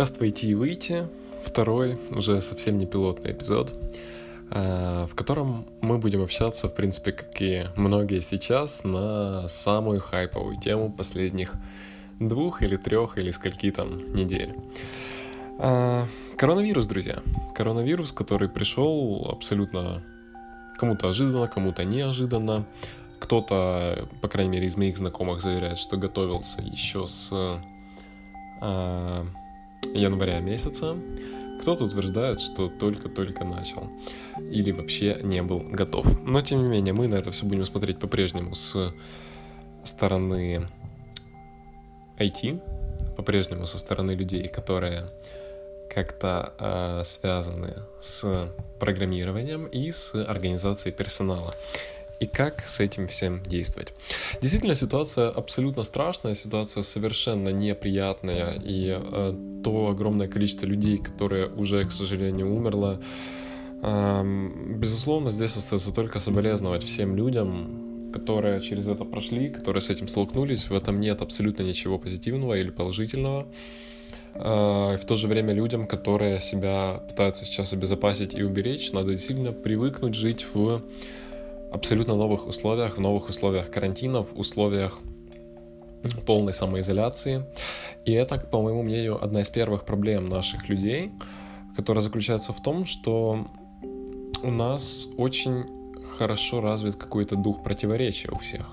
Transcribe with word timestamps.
подкаст 0.00 0.20
«Войти 0.20 0.46
и 0.46 0.54
выйти», 0.54 1.06
второй, 1.44 1.98
уже 2.08 2.40
совсем 2.40 2.78
не 2.78 2.86
пилотный 2.86 3.32
эпизод, 3.32 3.74
э, 4.50 5.06
в 5.06 5.14
котором 5.14 5.66
мы 5.82 5.98
будем 5.98 6.22
общаться, 6.22 6.70
в 6.70 6.74
принципе, 6.74 7.12
как 7.12 7.38
и 7.42 7.66
многие 7.76 8.22
сейчас, 8.22 8.82
на 8.84 9.46
самую 9.48 10.00
хайповую 10.00 10.58
тему 10.58 10.90
последних 10.90 11.52
двух 12.18 12.62
или 12.62 12.78
трех 12.78 13.18
или 13.18 13.30
скольки 13.30 13.70
там 13.70 14.14
недель. 14.14 14.54
Э, 15.58 16.06
коронавирус, 16.38 16.86
друзья. 16.86 17.18
Коронавирус, 17.54 18.12
который 18.12 18.48
пришел 18.48 19.28
абсолютно 19.30 20.02
кому-то 20.78 21.10
ожиданно, 21.10 21.46
кому-то 21.46 21.84
неожиданно. 21.84 22.66
Кто-то, 23.18 24.08
по 24.22 24.28
крайней 24.28 24.52
мере, 24.52 24.66
из 24.66 24.78
моих 24.78 24.96
знакомых 24.96 25.42
заверяет, 25.42 25.76
что 25.76 25.98
готовился 25.98 26.62
еще 26.62 27.06
с 27.06 27.28
э, 28.62 29.26
января 29.94 30.40
месяца. 30.40 30.96
Кто-то 31.60 31.84
утверждает, 31.84 32.40
что 32.40 32.68
только-только 32.68 33.44
начал 33.44 33.90
или 34.38 34.72
вообще 34.72 35.18
не 35.22 35.42
был 35.42 35.60
готов. 35.60 36.06
Но 36.26 36.40
тем 36.40 36.62
не 36.62 36.68
менее, 36.68 36.94
мы 36.94 37.06
на 37.06 37.16
это 37.16 37.30
все 37.30 37.44
будем 37.44 37.66
смотреть 37.66 37.98
по-прежнему 37.98 38.54
с 38.54 38.94
стороны 39.84 40.68
IT, 42.18 42.60
по-прежнему 43.16 43.66
со 43.66 43.78
стороны 43.78 44.12
людей, 44.12 44.48
которые 44.48 45.10
как-то 45.92 46.54
э, 46.58 47.02
связаны 47.04 47.74
с 48.00 48.48
программированием 48.78 49.66
и 49.66 49.90
с 49.90 50.14
организацией 50.14 50.94
персонала 50.94 51.54
и 52.20 52.26
как 52.26 52.68
с 52.68 52.80
этим 52.80 53.08
всем 53.08 53.42
действовать. 53.42 53.94
Действительно, 54.40 54.74
ситуация 54.74 55.30
абсолютно 55.30 55.84
страшная, 55.84 56.34
ситуация 56.34 56.82
совершенно 56.82 57.48
неприятная, 57.48 58.52
и 58.62 58.88
э, 58.90 59.34
то 59.64 59.88
огромное 59.88 60.28
количество 60.28 60.66
людей, 60.66 60.98
которые 60.98 61.48
уже, 61.48 61.84
к 61.84 61.92
сожалению, 61.92 62.54
умерло, 62.54 63.00
э, 63.82 64.48
безусловно, 64.76 65.30
здесь 65.30 65.56
остается 65.56 65.92
только 65.92 66.20
соболезновать 66.20 66.82
всем 66.82 67.16
людям, 67.16 68.12
которые 68.12 68.60
через 68.60 68.86
это 68.86 69.04
прошли, 69.04 69.48
которые 69.48 69.80
с 69.80 69.88
этим 69.88 70.06
столкнулись. 70.06 70.68
В 70.68 70.74
этом 70.74 71.00
нет 71.00 71.22
абсолютно 71.22 71.62
ничего 71.62 71.98
позитивного 71.98 72.54
или 72.58 72.70
положительного. 72.70 73.46
Э, 74.34 74.98
в 75.00 75.04
то 75.06 75.16
же 75.16 75.26
время 75.26 75.54
людям, 75.54 75.86
которые 75.86 76.38
себя 76.40 77.02
пытаются 77.08 77.46
сейчас 77.46 77.72
обезопасить 77.72 78.34
и 78.34 78.42
уберечь, 78.42 78.92
надо 78.92 79.12
действительно 79.12 79.52
привыкнуть 79.52 80.14
жить 80.14 80.44
в 80.52 80.82
абсолютно 81.72 82.16
новых 82.16 82.46
условиях, 82.46 82.96
в 82.96 83.00
новых 83.00 83.28
условиях 83.28 83.70
карантина, 83.70 84.22
в 84.22 84.38
условиях 84.38 85.00
полной 86.26 86.52
самоизоляции. 86.52 87.44
И 88.04 88.12
это, 88.12 88.38
по 88.38 88.60
моему 88.62 88.82
мнению, 88.82 89.22
одна 89.22 89.42
из 89.42 89.50
первых 89.50 89.84
проблем 89.84 90.28
наших 90.28 90.68
людей, 90.68 91.12
которая 91.76 92.02
заключается 92.02 92.52
в 92.52 92.62
том, 92.62 92.84
что 92.84 93.46
у 94.42 94.50
нас 94.50 95.06
очень 95.16 95.64
хорошо 96.16 96.60
развит 96.60 96.96
какой-то 96.96 97.36
дух 97.36 97.62
противоречия 97.62 98.30
у 98.32 98.38
всех. 98.38 98.66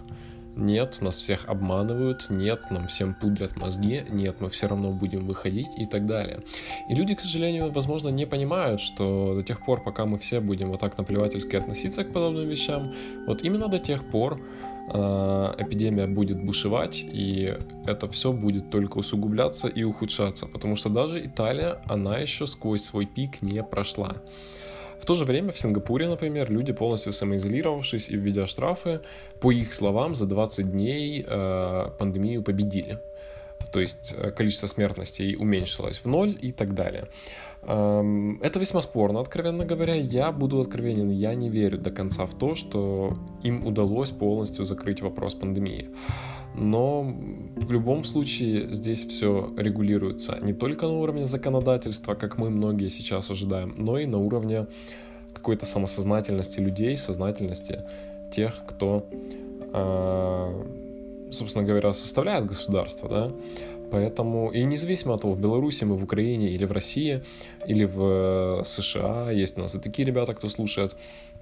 Нет, 0.58 0.98
нас 1.02 1.20
всех 1.20 1.48
обманывают, 1.48 2.32
нет, 2.32 2.72
нам 2.72 2.88
всем 2.88 3.14
пудрят 3.14 3.56
мозги, 3.58 4.04
нет, 4.10 4.38
мы 4.40 4.50
все 4.50 4.68
равно 4.68 4.92
будем 4.92 5.28
выходить 5.28 5.70
и 5.78 5.86
так 5.86 6.08
далее. 6.08 6.42
И 6.90 6.96
люди, 6.96 7.14
к 7.14 7.20
сожалению, 7.20 7.72
возможно, 7.72 8.10
не 8.10 8.26
понимают, 8.26 8.82
что 8.82 9.36
до 9.36 9.44
тех 9.44 9.64
пор, 9.64 9.84
пока 9.84 10.06
мы 10.06 10.18
все 10.18 10.40
будем 10.40 10.72
вот 10.72 10.80
так 10.80 10.98
наплевательски 10.98 11.56
относиться 11.56 12.04
к 12.04 12.12
подобным 12.12 12.50
вещам, 12.50 12.92
вот 13.28 13.44
именно 13.44 13.68
до 13.68 13.78
тех 13.78 14.04
пор 14.10 14.42
э, 14.92 15.54
эпидемия 15.60 16.08
будет 16.08 16.44
бушевать, 16.44 17.04
и 17.04 17.56
это 17.86 18.10
все 18.10 18.34
будет 18.34 18.72
только 18.72 18.98
усугубляться 18.98 19.68
и 19.68 19.84
ухудшаться, 19.84 20.48
потому 20.48 20.76
что 20.76 20.90
даже 20.90 21.24
Италия, 21.24 21.84
она 21.86 22.18
еще 22.18 22.48
сквозь 22.48 22.84
свой 22.84 23.06
пик 23.06 23.44
не 23.44 23.62
прошла. 23.62 24.16
В 25.00 25.06
то 25.06 25.16
же 25.16 25.26
время 25.26 25.52
в 25.52 25.58
Сингапуре, 25.58 26.08
например, 26.08 26.52
люди, 26.52 26.74
полностью 26.74 27.14
самоизолировавшись 27.14 28.10
и 28.10 28.18
введя 28.18 28.48
штрафы, 28.48 29.02
по 29.40 29.52
их 29.52 29.74
словам, 29.74 30.16
за 30.16 30.26
20 30.26 30.72
дней 30.72 31.26
э, 31.28 31.90
пандемию 31.98 32.44
победили. 32.44 33.00
То 33.72 33.80
есть 33.80 34.14
э, 34.18 34.32
количество 34.32 34.68
смертностей 34.68 35.36
уменьшилось 35.36 36.00
в 36.00 36.08
ноль 36.08 36.38
и 36.42 36.52
так 36.52 36.74
далее. 36.74 37.08
Эм, 37.64 38.40
это 38.42 38.60
весьма 38.60 38.82
спорно, 38.82 39.20
откровенно 39.20 39.66
говоря. 39.66 39.96
Я 39.96 40.32
буду 40.32 40.62
откровенен, 40.62 41.10
я 41.10 41.34
не 41.36 41.50
верю 41.50 41.78
до 41.78 41.92
конца 41.92 42.26
в 42.26 42.34
то, 42.34 42.56
что 42.56 43.18
им 43.44 43.66
удалось 43.66 44.12
полностью 44.12 44.66
закрыть 44.66 45.02
вопрос 45.02 45.36
пандемии. 45.36 45.90
Но 46.58 47.04
в 47.56 47.72
любом 47.72 48.04
случае 48.04 48.74
здесь 48.74 49.06
все 49.06 49.54
регулируется 49.56 50.40
не 50.42 50.54
только 50.54 50.88
на 50.88 50.94
уровне 50.94 51.28
законодательства, 51.28 52.16
как 52.16 52.40
мы 52.40 52.50
многие 52.50 52.90
сейчас 52.90 53.30
ожидаем, 53.30 53.76
но 53.78 54.00
и 54.00 54.08
на 54.08 54.18
уровне 54.18 54.66
какой-то 55.34 55.68
самосознательности 55.68 56.60
людей, 56.60 56.98
сознательности 56.98 57.84
тех, 58.32 58.64
кто, 58.68 59.08
э, 59.72 60.64
собственно 61.32 61.64
говоря, 61.64 61.94
составляет 61.94 62.48
государство, 62.48 63.08
да. 63.08 63.32
Поэтому, 63.92 64.52
и 64.52 64.64
независимо 64.64 65.14
от 65.14 65.22
того, 65.22 65.34
в 65.34 65.40
Беларуси 65.40 65.86
мы, 65.86 65.96
в 65.96 66.04
Украине 66.04 66.50
или 66.50 66.66
в 66.66 66.72
России, 66.72 67.22
или 67.70 67.86
в 67.86 68.64
США, 68.66 69.32
есть 69.32 69.58
у 69.58 69.62
нас 69.62 69.76
и 69.76 69.80
такие 69.80 70.06
ребята, 70.06 70.34
кто 70.34 70.50
слушает, 70.50 70.96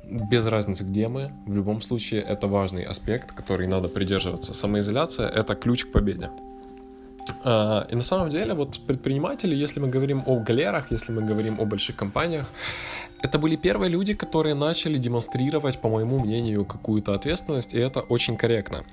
без 0.03 0.45
разницы, 0.45 0.83
где 0.83 1.07
мы, 1.07 1.31
в 1.47 1.55
любом 1.55 1.81
случае 1.81 2.21
это 2.21 2.47
важный 2.47 2.83
аспект, 2.83 3.31
который 3.31 3.67
надо 3.67 3.87
придерживаться. 3.87 4.53
Самоизоляция— 4.53 5.29
это 5.35 5.55
ключ 5.55 5.85
к 5.85 5.91
победе. 5.91 6.29
А, 7.43 7.87
и 7.91 7.95
на 7.95 8.03
самом 8.03 8.29
деле 8.29 8.53
вот 8.53 8.79
предприниматели, 8.87 9.55
если 9.55 9.79
мы 9.79 9.87
говорим 9.87 10.23
о 10.27 10.43
галерах, 10.43 10.91
если 10.91 11.11
мы 11.11 11.23
говорим 11.23 11.59
о 11.59 11.65
больших 11.65 11.95
компаниях, 11.95 12.45
это 13.23 13.39
были 13.39 13.55
первые 13.55 13.89
люди, 13.89 14.13
которые 14.13 14.53
начали 14.55 14.97
демонстрировать, 14.97 15.79
по 15.79 15.89
моему 15.89 16.19
мнению, 16.19 16.65
какую-то 16.65 17.13
ответственность, 17.15 17.73
и 17.73 17.79
это 17.79 18.01
очень 18.01 18.37
корректно. 18.37 18.83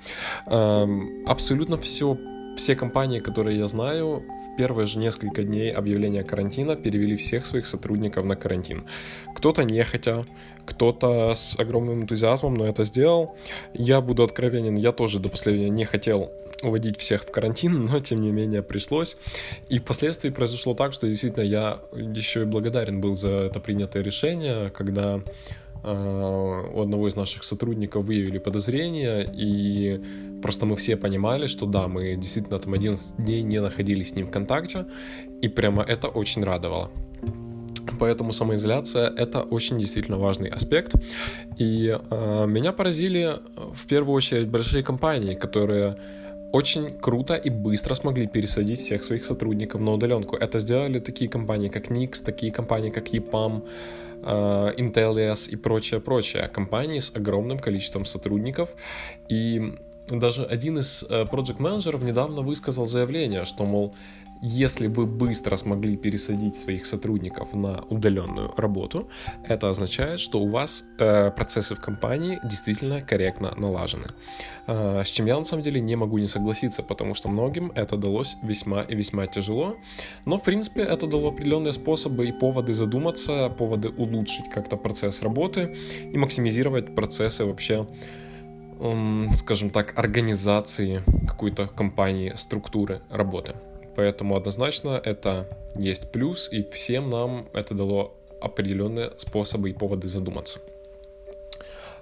Абсолютно 1.27 1.77
все 1.77 2.17
все 2.55 2.75
компании, 2.75 3.19
которые 3.19 3.57
я 3.57 3.67
знаю, 3.67 4.23
в 4.27 4.57
первые 4.57 4.87
же 4.87 4.99
несколько 4.99 5.43
дней 5.43 5.71
объявления 5.71 6.23
карантина 6.23 6.75
перевели 6.75 7.17
всех 7.17 7.45
своих 7.45 7.67
сотрудников 7.67 8.25
на 8.25 8.35
карантин. 8.35 8.85
Кто-то 9.35 9.63
нехотя, 9.63 10.25
кто-то 10.65 11.33
с 11.35 11.59
огромным 11.59 12.03
энтузиазмом, 12.03 12.53
но 12.53 12.65
это 12.65 12.85
сделал. 12.85 13.35
Я 13.73 14.01
буду 14.01 14.23
откровенен, 14.23 14.75
я 14.75 14.91
тоже 14.91 15.19
до 15.19 15.29
последнего 15.29 15.69
не 15.69 15.85
хотел 15.85 16.31
уводить 16.61 16.97
всех 16.97 17.23
в 17.23 17.31
карантин, 17.31 17.85
но 17.85 17.99
тем 17.99 18.21
не 18.21 18.31
менее 18.31 18.63
пришлось. 18.63 19.17
И 19.69 19.79
впоследствии 19.79 20.29
произошло 20.29 20.73
так, 20.73 20.93
что 20.93 21.07
действительно 21.07 21.43
я 21.43 21.79
еще 21.91 22.43
и 22.43 22.45
благодарен 22.45 23.01
был 23.01 23.15
за 23.15 23.29
это 23.29 23.59
принятое 23.59 24.03
решение, 24.03 24.69
когда 24.69 25.21
у 25.83 26.81
одного 26.81 27.07
из 27.07 27.15
наших 27.15 27.43
сотрудников 27.43 28.05
выявили 28.05 28.37
подозрения, 28.37 29.21
и 29.21 30.01
просто 30.41 30.65
мы 30.65 30.75
все 30.75 30.95
понимали, 30.95 31.47
что 31.47 31.65
да, 31.65 31.87
мы 31.87 32.15
действительно 32.15 32.59
там 32.59 32.73
11 32.73 33.17
дней 33.17 33.41
не 33.41 33.61
находились 33.61 34.09
с 34.09 34.15
ним 34.15 34.27
в 34.27 34.31
контакте, 34.31 34.85
и 35.41 35.49
прямо 35.49 35.83
это 35.83 36.07
очень 36.07 36.43
радовало. 36.43 36.89
Поэтому 37.99 38.33
самоизоляция 38.33 39.09
это 39.09 39.41
очень 39.41 39.79
действительно 39.79 40.17
важный 40.17 40.49
аспект. 40.49 40.95
И 41.57 41.97
э, 42.09 42.45
меня 42.47 42.71
поразили 42.71 43.35
в 43.73 43.85
первую 43.87 44.15
очередь 44.15 44.47
большие 44.47 44.83
компании, 44.83 45.35
которые 45.35 45.97
очень 46.53 46.89
круто 47.01 47.33
и 47.33 47.49
быстро 47.49 47.95
смогли 47.95 48.27
пересадить 48.27 48.79
всех 48.79 49.03
своих 49.03 49.25
сотрудников 49.25 49.81
на 49.81 49.91
удаленку. 49.91 50.35
Это 50.35 50.59
сделали 50.59 50.99
такие 50.99 51.29
компании, 51.29 51.69
как 51.69 51.91
Nix, 51.91 52.23
такие 52.23 52.51
компании, 52.51 52.91
как 52.91 53.09
EPAM, 53.09 53.63
э, 54.23 54.73
Intellias 54.77 55.49
и 55.49 55.55
прочее-прочее. 55.55 56.47
Компании 56.47 56.99
с 56.99 57.15
огромным 57.15 57.59
количеством 57.59 58.05
сотрудников. 58.05 58.73
И 59.29 59.75
даже 60.07 60.43
один 60.43 60.79
из 60.79 61.03
э, 61.03 61.23
project 61.23 61.61
менеджеров 61.61 62.03
недавно 62.03 62.41
высказал 62.41 62.85
заявление, 62.85 63.45
что, 63.45 63.65
мол, 63.65 63.95
если 64.45 64.87
вы 64.87 65.05
быстро 65.05 65.55
смогли 65.55 65.95
пересадить 65.95 66.57
своих 66.57 66.85
сотрудников 66.85 67.53
на 67.53 67.85
удаленную 67.89 68.53
работу, 68.57 69.07
это 69.47 69.69
означает, 69.69 70.19
что 70.19 70.41
у 70.41 70.49
вас 70.49 70.83
э, 70.99 71.31
процессы 71.31 71.75
в 71.75 71.79
компании 71.79 72.41
действительно 72.43 72.99
корректно 72.99 73.53
налажены. 73.55 74.07
Э, 74.67 75.01
с 75.05 75.07
чем 75.07 75.27
я 75.27 75.37
на 75.37 75.45
самом 75.45 75.63
деле 75.63 75.79
не 75.79 75.95
могу 75.95 76.17
не 76.17 76.27
согласиться, 76.27 76.83
потому 76.83 77.15
что 77.15 77.29
многим 77.29 77.71
это 77.73 77.95
далось 77.95 78.35
весьма 78.43 78.81
и 78.81 78.95
весьма 78.95 79.27
тяжело. 79.27 79.77
Но, 80.25 80.35
в 80.35 80.43
принципе, 80.43 80.81
это 80.81 81.07
дало 81.07 81.29
определенные 81.29 81.71
способы 81.71 82.27
и 82.27 82.33
поводы 82.33 82.73
задуматься, 82.73 83.47
поводы 83.57 83.87
улучшить 83.97 84.49
как-то 84.53 84.75
процесс 84.75 85.21
работы 85.21 85.73
и 86.13 86.17
максимизировать 86.17 86.93
процессы 86.95 87.45
вообще 87.45 87.87
скажем 89.35 89.69
так, 89.69 89.97
организации 89.97 91.03
какой-то 91.25 91.67
компании, 91.67 92.33
структуры 92.35 93.01
работы. 93.09 93.55
Поэтому 93.95 94.35
однозначно 94.35 95.01
это 95.03 95.47
есть 95.75 96.11
плюс, 96.11 96.51
и 96.51 96.63
всем 96.63 97.09
нам 97.09 97.49
это 97.53 97.73
дало 97.73 98.15
определенные 98.41 99.11
способы 99.17 99.69
и 99.69 99.73
поводы 99.73 100.07
задуматься. 100.07 100.59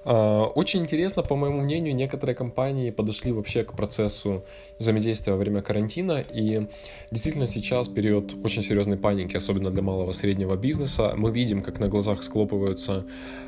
А, 0.04 0.46
очень 0.46 0.82
интересно, 0.82 1.22
по 1.22 1.36
моему 1.36 1.62
мнению, 1.62 1.96
некоторые 1.96 2.36
компании 2.36 2.90
подошли 2.90 3.32
вообще 3.32 3.64
к 3.64 3.74
процессу 3.74 4.44
взаимодействия 4.80 5.34
во 5.34 5.38
время 5.38 5.62
карантина, 5.62 6.24
и 6.34 6.68
действительно 7.12 7.48
сейчас 7.48 7.88
период 7.88 8.34
очень 8.44 8.64
серьезной 8.64 8.98
паники, 8.98 9.38
особенно 9.38 9.70
для 9.70 9.82
малого 9.82 10.12
среднего 10.12 10.56
бизнеса. 10.56 11.14
Мы 11.16 11.32
видим, 11.32 11.62
как 11.62 11.80
на 11.80 11.88
глазах 11.88 12.24
склопываются 12.24 13.06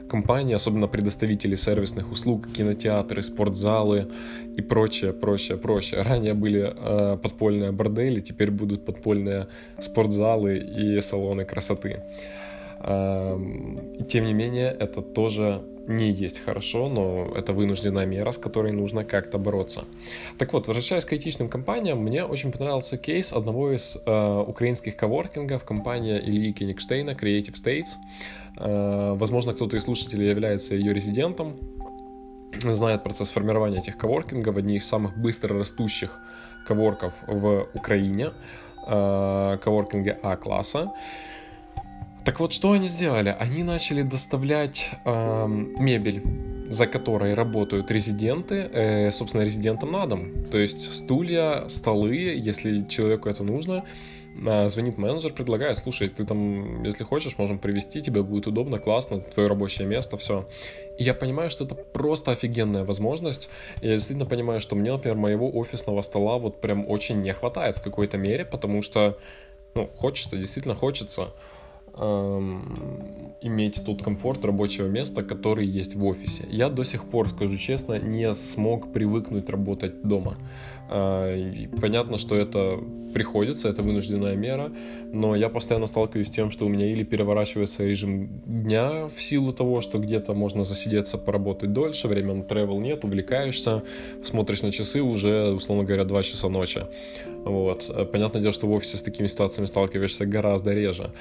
компании, 0.09 0.53
особенно 0.53 0.87
предоставители 0.87 1.55
сервисных 1.55 2.11
услуг, 2.11 2.47
кинотеатры, 2.55 3.23
спортзалы 3.23 4.07
и 4.55 4.61
прочее, 4.61 5.13
прочее, 5.13 5.57
прочее. 5.57 6.01
Ранее 6.01 6.35
были 6.35 6.71
э, 6.75 7.17
подпольные 7.17 7.71
бордели, 7.71 8.19
теперь 8.19 8.51
будут 8.51 8.85
подпольные 8.85 9.47
спортзалы 9.79 10.57
и 10.57 11.01
салоны 11.01 11.45
красоты. 11.45 12.03
Э, 12.83 13.37
тем 14.09 14.25
не 14.25 14.33
менее, 14.33 14.75
это 14.79 15.01
тоже 15.01 15.61
не 15.87 16.11
есть 16.11 16.39
хорошо, 16.39 16.89
но 16.89 17.33
это 17.35 17.53
вынужденная 17.53 18.05
мера, 18.05 18.31
с 18.31 18.37
которой 18.37 18.71
нужно 18.71 19.03
как-то 19.03 19.37
бороться. 19.37 19.83
Так 20.37 20.53
вот, 20.53 20.67
возвращаясь 20.67 21.05
к 21.05 21.11
айтичным 21.13 21.49
компаниям, 21.49 21.99
мне 21.99 22.23
очень 22.23 22.51
понравился 22.51 22.97
кейс 22.97 23.33
одного 23.33 23.71
из 23.71 23.97
э, 24.05 24.43
украинских 24.47 24.95
коворкингов, 24.95 25.63
компания 25.65 26.19
Ильи 26.19 26.53
Кенигштейна, 26.53 27.11
Creative 27.11 27.53
States. 27.53 27.95
Э, 28.57 29.13
возможно, 29.15 29.53
кто-то 29.53 29.77
из 29.77 29.83
слушателей 29.83 30.29
является 30.29 30.75
ее 30.75 30.93
резидентом, 30.93 31.57
знает 32.63 33.03
процесс 33.03 33.29
формирования 33.29 33.79
этих 33.79 33.97
коворкингов, 33.97 34.57
одни 34.57 34.75
из 34.75 34.87
самых 34.87 35.17
быстро 35.17 35.57
растущих 35.57 36.19
коворков 36.65 37.15
в 37.27 37.67
Украине, 37.73 38.31
э, 38.87 39.57
коворкинги 39.61 40.17
А-класса. 40.21 40.91
Так 42.25 42.39
вот, 42.39 42.53
что 42.53 42.71
они 42.71 42.87
сделали? 42.87 43.35
Они 43.37 43.63
начали 43.63 44.01
доставлять 44.01 44.91
э, 45.03 45.47
мебель, 45.47 46.23
за 46.69 46.87
которой 46.87 47.33
работают 47.33 47.91
резиденты, 47.91 48.55
э, 48.55 49.11
собственно, 49.11 49.43
резидентам 49.43 49.91
на 49.91 50.05
дом. 50.05 50.45
То 50.49 50.57
есть 50.57 50.93
стулья, 50.93 51.67
столы, 51.67 52.15
если 52.15 52.85
человеку 52.87 53.27
это 53.27 53.43
нужно, 53.43 53.83
э, 54.41 54.69
звонит 54.69 54.97
менеджер, 54.97 55.33
предлагает, 55.33 55.77
слушай, 55.77 56.07
ты 56.07 56.23
там, 56.23 56.83
если 56.83 57.03
хочешь, 57.03 57.37
можем 57.37 57.59
привезти, 57.59 58.01
тебе 58.01 58.23
будет 58.23 58.47
удобно, 58.47 58.79
классно, 58.79 59.19
твое 59.19 59.49
рабочее 59.49 59.85
место, 59.85 60.15
все. 60.15 60.47
И 60.97 61.03
я 61.03 61.13
понимаю, 61.13 61.49
что 61.49 61.65
это 61.65 61.75
просто 61.75 62.31
офигенная 62.31 62.85
возможность. 62.85 63.49
Я 63.81 63.95
действительно 63.95 64.29
понимаю, 64.29 64.61
что 64.61 64.77
мне, 64.77 64.93
например, 64.93 65.17
моего 65.17 65.51
офисного 65.51 66.01
стола 66.01 66.37
вот 66.37 66.61
прям 66.61 66.89
очень 66.89 67.21
не 67.21 67.33
хватает 67.33 67.75
в 67.75 67.81
какой-то 67.81 68.17
мере, 68.17 68.45
потому 68.45 68.81
что, 68.81 69.17
ну, 69.75 69.89
хочется, 69.97 70.37
действительно 70.37 70.75
хочется 70.75 71.33
иметь 71.95 73.83
тот 73.85 74.01
комфорт 74.01 74.45
рабочего 74.45 74.87
места, 74.87 75.21
который 75.21 75.65
есть 75.65 75.95
в 75.95 76.05
офисе. 76.05 76.45
Я 76.49 76.69
до 76.69 76.83
сих 76.83 77.05
пор, 77.05 77.29
скажу 77.29 77.57
честно, 77.57 77.99
не 77.99 78.33
смог 78.33 78.91
привыкнуть 78.93 79.49
работать 79.49 80.01
дома. 80.01 80.37
Э, 80.89 81.67
понятно, 81.81 82.17
что 82.17 82.35
это 82.35 82.79
приходится, 83.13 83.69
это 83.69 83.83
вынужденная 83.83 84.35
мера, 84.35 84.71
но 85.11 85.35
я 85.35 85.49
постоянно 85.49 85.87
сталкиваюсь 85.87 86.27
с 86.27 86.31
тем, 86.31 86.51
что 86.51 86.65
у 86.65 86.69
меня 86.69 86.87
или 86.87 87.03
переворачивается 87.03 87.83
режим 87.83 88.41
дня 88.45 89.07
в 89.07 89.21
силу 89.21 89.53
того, 89.53 89.81
что 89.81 89.99
где-то 89.99 90.33
можно 90.33 90.63
засидеться, 90.63 91.17
поработать 91.17 91.73
дольше, 91.73 92.07
время 92.07 92.33
на 92.33 92.43
travel 92.43 92.79
нет, 92.79 93.03
увлекаешься, 93.05 93.83
смотришь 94.23 94.63
на 94.63 94.71
часы, 94.71 95.01
уже, 95.01 95.51
условно 95.51 95.83
говоря, 95.83 96.05
2 96.05 96.23
часа 96.23 96.49
ночи. 96.49 96.81
Вот. 97.45 98.09
Понятное 98.11 98.41
дело, 98.41 98.53
что 98.53 98.67
в 98.67 98.71
офисе 98.71 98.97
с 98.97 99.01
такими 99.01 99.27
ситуациями 99.27 99.67
сталкиваешься 99.67 100.25
гораздо 100.25 100.73
реже 100.73 101.11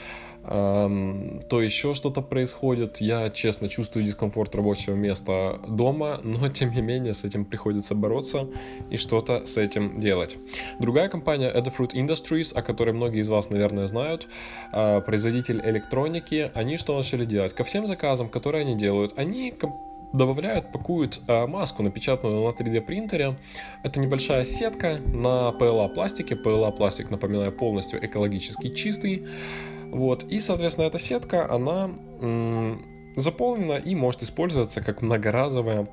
то 0.44 1.62
еще 1.62 1.94
что-то 1.94 2.20
происходит. 2.20 3.00
Я, 3.00 3.30
честно, 3.30 3.68
чувствую 3.68 4.04
дискомфорт 4.04 4.54
рабочего 4.54 4.94
места 4.94 5.60
дома, 5.68 6.20
но, 6.22 6.48
тем 6.52 6.72
не 6.72 6.82
менее, 6.82 7.14
с 7.14 7.24
этим 7.24 7.44
приходится 7.44 7.94
бороться 7.94 8.48
и 8.90 8.96
что-то 8.96 9.46
с 9.46 9.56
этим 9.56 10.00
делать. 10.00 10.36
Другая 10.80 11.08
компания 11.08 11.52
Adafruit 11.52 11.92
Industries, 11.92 12.54
о 12.54 12.62
которой 12.62 12.92
многие 12.92 13.20
из 13.20 13.28
вас, 13.28 13.50
наверное, 13.50 13.86
знают, 13.86 14.28
а, 14.72 15.00
производитель 15.00 15.60
электроники, 15.64 16.50
они 16.54 16.76
что 16.76 16.96
начали 16.96 17.24
делать? 17.24 17.52
Ко 17.54 17.64
всем 17.64 17.86
заказам, 17.86 18.28
которые 18.28 18.62
они 18.62 18.76
делают, 18.76 19.12
они 19.16 19.54
добавляют, 20.12 20.70
пакуют 20.72 21.20
э, 21.26 21.46
маску, 21.46 21.82
напечатанную 21.82 22.44
на 22.44 22.50
3D 22.50 22.80
принтере. 22.82 23.36
Это 23.82 23.98
небольшая 23.98 24.44
сетка 24.44 24.98
на 24.98 25.54
PLA 25.58 25.88
пластике. 25.88 26.34
PLA 26.34 26.72
пластик, 26.72 27.10
напоминаю, 27.10 27.52
полностью 27.52 28.04
экологически 28.04 28.70
чистый. 28.70 29.26
Вот. 29.92 30.24
И, 30.24 30.40
соответственно, 30.40 30.86
эта 30.86 30.98
сетка, 30.98 31.48
она 31.52 31.90
заполнена 33.14 33.74
и 33.74 33.94
может 33.94 34.22
использоваться 34.22 34.80
как 34.80 35.02
многоразовая 35.02 35.86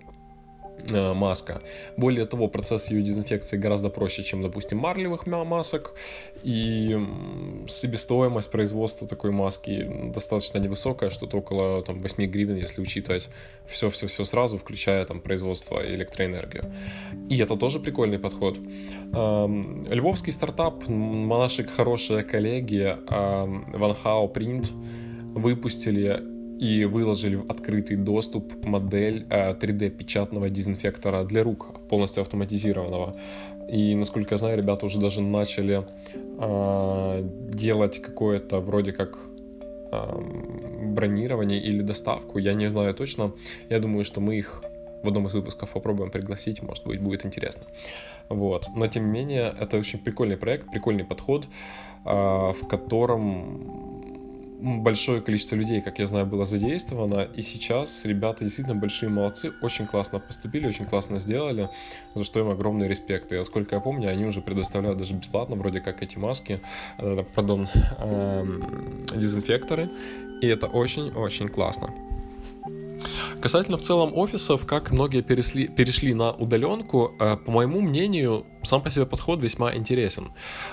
маска. 0.91 1.61
Более 1.97 2.25
того, 2.25 2.47
процесс 2.47 2.89
ее 2.89 3.01
дезинфекции 3.01 3.57
гораздо 3.57 3.89
проще, 3.89 4.23
чем, 4.23 4.41
допустим, 4.41 4.77
марлевых 4.77 5.27
масок. 5.27 5.95
И 6.43 6.97
себестоимость 7.67 8.51
производства 8.51 9.07
такой 9.07 9.31
маски 9.31 10.11
достаточно 10.13 10.59
невысокая, 10.59 11.09
что-то 11.09 11.37
около 11.37 11.83
там, 11.83 12.01
8 12.01 12.25
гривен, 12.25 12.55
если 12.55 12.81
учитывать 12.81 13.29
все-все-все 13.67 14.23
сразу, 14.23 14.57
включая 14.57 15.05
там, 15.05 15.19
производство 15.19 15.79
и 15.79 15.95
электроэнергию. 15.95 16.71
И 17.29 17.37
это 17.37 17.55
тоже 17.55 17.79
прикольный 17.79 18.19
подход. 18.19 18.57
Львовский 19.11 20.31
стартап, 20.31 20.87
наши 20.87 21.63
хорошие 21.63 22.23
коллеги 22.23 22.97
Van 23.07 23.95
Hao 24.03 24.33
Print 24.33 24.69
выпустили 25.33 26.38
и 26.59 26.83
выложили 26.85 27.35
в 27.35 27.49
открытый 27.49 27.95
доступ 27.95 28.65
модель 28.65 29.25
3D-печатного 29.29 30.45
э, 30.45 30.49
дезинфектора 30.49 31.23
для 31.23 31.43
рук, 31.43 31.79
полностью 31.87 32.21
автоматизированного. 32.21 33.15
И, 33.71 33.95
насколько 33.95 34.33
я 34.33 34.37
знаю, 34.37 34.57
ребята 34.57 34.85
уже 34.85 34.99
даже 34.99 35.21
начали 35.21 35.85
э, 36.13 37.29
делать 37.53 38.01
какое-то 38.01 38.59
вроде 38.59 38.91
как 38.91 39.19
э, 39.91 40.21
бронирование 40.83 41.61
или 41.61 41.81
доставку. 41.81 42.39
Я 42.39 42.53
не 42.53 42.69
знаю 42.69 42.93
точно. 42.93 43.31
Я 43.69 43.79
думаю, 43.79 44.03
что 44.03 44.19
мы 44.19 44.37
их 44.37 44.61
в 45.01 45.07
одном 45.07 45.27
из 45.27 45.33
выпусков 45.33 45.69
попробуем 45.69 46.11
пригласить, 46.11 46.61
может 46.61 46.85
быть, 46.85 46.99
будет 46.99 47.25
интересно. 47.25 47.63
Вот. 48.27 48.67
Но, 48.75 48.85
тем 48.87 49.05
не 49.05 49.11
менее, 49.11 49.53
это 49.57 49.77
очень 49.77 49.99
прикольный 49.99 50.35
проект, 50.35 50.69
прикольный 50.71 51.05
подход, 51.05 51.47
э, 52.05 52.09
в 52.09 52.67
котором 52.67 54.18
большое 54.59 55.21
количество 55.21 55.55
людей, 55.55 55.81
как 55.81 55.99
я 55.99 56.07
знаю, 56.07 56.25
было 56.25 56.45
задействовано, 56.45 57.21
и 57.21 57.41
сейчас 57.41 58.05
ребята 58.05 58.43
действительно 58.43 58.79
большие 58.79 59.09
молодцы, 59.09 59.53
очень 59.61 59.87
классно 59.87 60.19
поступили, 60.19 60.67
очень 60.67 60.85
классно 60.85 61.19
сделали, 61.19 61.69
за 62.13 62.23
что 62.23 62.39
им 62.39 62.49
огромный 62.49 62.87
респект. 62.87 63.31
И, 63.31 63.43
сколько 63.43 63.75
я 63.75 63.81
помню, 63.81 64.09
они 64.09 64.25
уже 64.25 64.41
предоставляют 64.41 64.97
даже 64.97 65.15
бесплатно, 65.15 65.55
вроде 65.55 65.79
как 65.79 66.03
эти 66.03 66.17
маски, 66.17 66.59
э, 66.97 67.23
пардон, 67.35 67.69
э, 67.97 68.45
дезинфекторы, 69.15 69.89
и 70.41 70.47
это 70.47 70.67
очень-очень 70.67 71.47
классно. 71.47 71.93
Касательно 73.41 73.77
в 73.77 73.81
целом 73.81 74.17
офисов, 74.17 74.65
как 74.65 74.91
многие 74.91 75.21
перешли, 75.21 75.67
перешли 75.67 76.13
на 76.13 76.33
удаленку, 76.33 77.13
э, 77.19 77.37
по 77.37 77.51
моему 77.51 77.79
мнению, 77.79 78.45
сам 78.63 78.81
по 78.81 78.89
себе 78.89 79.05
подход 79.05 79.41
весьма 79.41 79.75
интересен. 79.75 80.31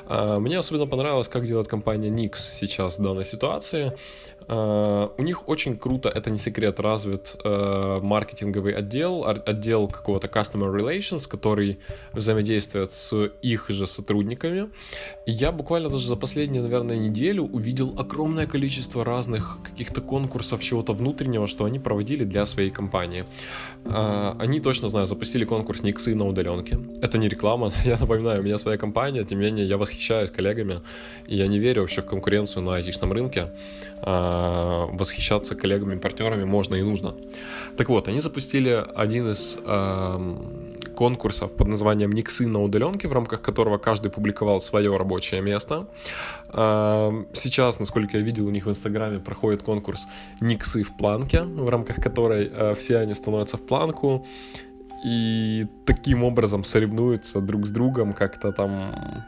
Э, 0.08 0.38
мне 0.38 0.58
особенно 0.58 0.86
понравилось, 0.86 1.28
как 1.28 1.46
делает 1.46 1.68
компания 1.68 2.10
Nix 2.10 2.36
сейчас 2.36 2.98
в 2.98 3.02
данной 3.02 3.24
ситуации. 3.24 3.92
Э, 4.48 5.08
у 5.16 5.22
них 5.22 5.48
очень 5.48 5.76
круто, 5.76 6.08
это 6.08 6.30
не 6.30 6.38
секрет, 6.38 6.80
развит 6.80 7.36
э, 7.44 7.98
маркетинговый 8.02 8.72
отдел, 8.72 9.24
отдел 9.26 9.88
какого-то 9.88 10.26
Customer 10.26 10.74
Relations, 10.74 11.28
который 11.28 11.78
взаимодействует 12.12 12.92
с 12.92 13.30
их 13.42 13.66
же 13.68 13.86
сотрудниками. 13.86 14.68
Я 15.26 15.52
буквально 15.52 15.88
даже 15.88 16.08
за 16.08 16.16
последнюю, 16.16 16.64
наверное, 16.64 16.96
неделю 16.96 17.44
увидел 17.44 17.94
огромное 17.98 18.46
количество 18.46 19.04
разных 19.04 19.58
каких-то 19.62 20.00
конкурсов, 20.00 20.62
чего-то 20.62 20.92
внутреннего, 20.92 21.46
что 21.46 21.64
они 21.64 21.78
проводили 21.78 22.24
для 22.24 22.46
своей 22.46 22.70
компании. 22.70 23.24
Они, 23.84 24.60
точно 24.60 24.88
знаю, 24.88 25.06
запустили 25.06 25.44
конкурс 25.44 25.82
Никсы 25.82 26.14
на 26.14 26.26
удаленке. 26.26 26.78
Это 27.00 27.18
не 27.18 27.28
реклама, 27.28 27.72
я 27.86 27.96
напоминаю, 27.98 28.40
у 28.40 28.44
меня 28.44 28.58
своя 28.58 28.78
компания, 28.78 29.24
тем 29.24 29.40
не 29.40 29.46
менее 29.46 29.66
я 29.66 29.76
восхищаюсь 29.76 30.30
коллегами, 30.30 30.80
и 31.26 31.36
я 31.36 31.46
не 31.46 31.58
верю 31.58 31.82
вообще 31.82 32.00
в 32.00 32.06
конкуренцию 32.06 32.62
на 32.62 32.76
айтишном 32.76 33.12
рынке. 33.12 33.50
А, 34.02 34.86
восхищаться 34.92 35.54
коллегами, 35.54 35.98
партнерами 35.98 36.44
можно 36.44 36.74
и 36.74 36.82
нужно. 36.82 37.14
Так 37.76 37.88
вот, 37.88 38.08
они 38.08 38.20
запустили 38.20 38.84
один 38.94 39.32
из 39.32 39.58
конкурсов 40.96 41.54
под 41.54 41.68
названием 41.68 42.10
«Никсы 42.12 42.46
на 42.46 42.62
удаленке», 42.62 43.06
в 43.08 43.12
рамках 43.12 43.42
которого 43.42 43.78
каждый 43.78 44.10
публиковал 44.10 44.60
свое 44.60 44.96
рабочее 44.96 45.42
место. 45.42 45.86
Сейчас, 47.32 47.78
насколько 47.78 48.16
я 48.16 48.22
видел, 48.22 48.46
у 48.46 48.50
них 48.50 48.66
в 48.66 48.70
Инстаграме 48.70 49.18
проходит 49.18 49.62
конкурс 49.62 50.08
«Никсы 50.40 50.82
в 50.82 50.96
планке», 50.96 51.42
в 51.42 51.68
рамках 51.68 51.96
которой 51.96 52.50
э, 52.52 52.74
все 52.74 52.98
они 52.98 53.14
становятся 53.14 53.56
в 53.56 53.66
планку 53.66 54.26
и 55.04 55.66
таким 55.84 56.24
образом 56.24 56.64
соревнуются 56.64 57.40
друг 57.40 57.66
с 57.66 57.70
другом, 57.70 58.12
как-то 58.12 58.52
там, 58.52 59.24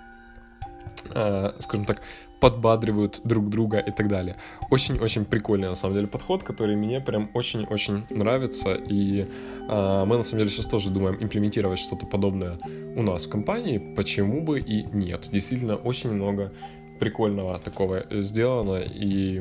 э, 1.15 1.53
скажем 1.59 1.85
так, 1.85 2.03
подбадривают 2.41 3.21
друг 3.25 3.49
друга 3.49 3.79
и 3.79 3.91
так 3.91 4.09
далее. 4.09 4.37
Очень-очень 4.71 5.25
прикольный, 5.25 5.69
на 5.69 5.75
самом 5.75 5.95
деле, 5.97 6.07
подход, 6.07 6.43
который 6.43 6.77
мне 6.77 7.01
прям 7.01 7.31
очень-очень 7.35 8.07
нравится, 8.11 8.75
и 8.75 9.23
э, 9.69 10.05
мы, 10.07 10.17
на 10.17 10.23
самом 10.23 10.41
деле, 10.41 10.51
сейчас 10.51 10.67
тоже 10.67 10.91
думаем 10.91 11.17
имплементировать 11.21 11.79
что-то 11.79 12.07
подобное 12.07 12.59
у 12.97 13.03
нас 13.03 13.27
в 13.27 13.31
компании, 13.31 13.79
почему 13.97 14.43
бы 14.43 14.61
и 14.61 14.85
нет. 14.93 15.29
Действительно, 15.33 15.77
очень 15.77 16.13
много 16.13 16.53
прикольного 17.01 17.59
такого 17.59 18.05
сделано, 18.11 18.77
и, 18.77 19.41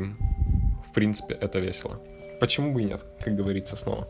в 0.84 0.94
принципе, 0.94 1.34
это 1.34 1.60
весело. 1.60 2.00
Почему 2.40 2.74
бы 2.74 2.82
и 2.82 2.86
нет, 2.86 3.04
как 3.24 3.36
говорится 3.36 3.76
снова. 3.78 4.08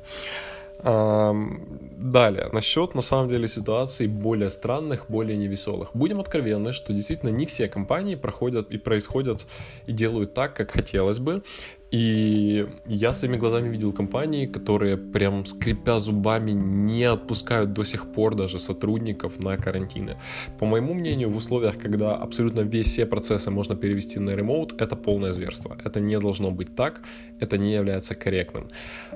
Далее, 0.84 2.50
насчет, 2.52 2.94
на 2.96 3.02
самом 3.02 3.30
деле, 3.30 3.48
ситуаций 3.48 4.08
более 4.08 4.50
странных, 4.50 5.06
более 5.10 5.36
невеселых. 5.36 5.90
Будем 5.96 6.20
откровенны, 6.20 6.72
что 6.72 6.94
действительно 6.94 7.30
не 7.30 7.46
все 7.46 7.68
компании 7.68 8.16
проходят 8.16 8.70
и 8.70 8.78
происходят 8.78 9.46
и 9.88 9.92
делают 9.92 10.34
так, 10.34 10.56
как 10.56 10.72
хотелось 10.72 11.20
бы. 11.20 11.42
И 11.92 12.68
я 12.86 13.14
своими 13.14 13.38
глазами 13.38 13.70
видел 13.70 13.94
компании, 13.94 14.46
которые 14.46 14.98
прям 14.98 15.46
скрипя 15.46 16.00
зубами 16.00 16.52
не 16.52 17.06
отпускают 17.06 17.74
до 17.74 17.84
сих 17.84 18.12
пор 18.12 18.36
даже 18.36 18.60
сотрудников 18.60 19.40
на 19.40 19.58
карантины. 19.58 20.18
По 20.60 20.66
моему 20.66 20.94
мнению, 20.94 21.30
в 21.30 21.38
условиях, 21.38 21.78
когда 21.78 22.16
абсолютно 22.16 22.62
весь 22.62 22.88
все 22.88 23.06
процессы 23.06 23.52
можно 23.52 23.76
перевести 23.76 24.20
на 24.20 24.36
ремоут, 24.36 24.82
это 24.82 24.96
полное 24.98 25.32
зверство. 25.32 25.78
Это 25.86 26.02
не 26.02 26.20
должно 26.20 26.52
быть 26.52 26.76
так, 26.76 27.02
это 27.40 27.58
не 27.58 27.74
является 27.74 28.16
корректным. 28.16 28.70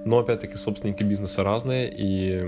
Но 0.05 0.19
опять-таки 0.19 0.55
собственники 0.55 1.03
бизнеса 1.03 1.43
разные, 1.43 1.93
и 1.93 2.41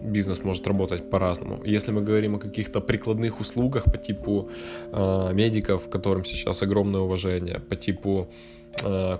бизнес 0.00 0.44
может 0.44 0.66
работать 0.66 1.10
по-разному. 1.10 1.60
Если 1.64 1.90
мы 1.92 2.02
говорим 2.02 2.36
о 2.36 2.38
каких-то 2.38 2.80
прикладных 2.80 3.40
услугах 3.40 3.84
по 3.84 3.98
типу 3.98 4.48
э, 4.92 5.30
медиков, 5.34 5.88
которым 5.90 6.24
сейчас 6.24 6.62
огромное 6.62 7.00
уважение, 7.00 7.58
по 7.68 7.74
типу 7.74 8.28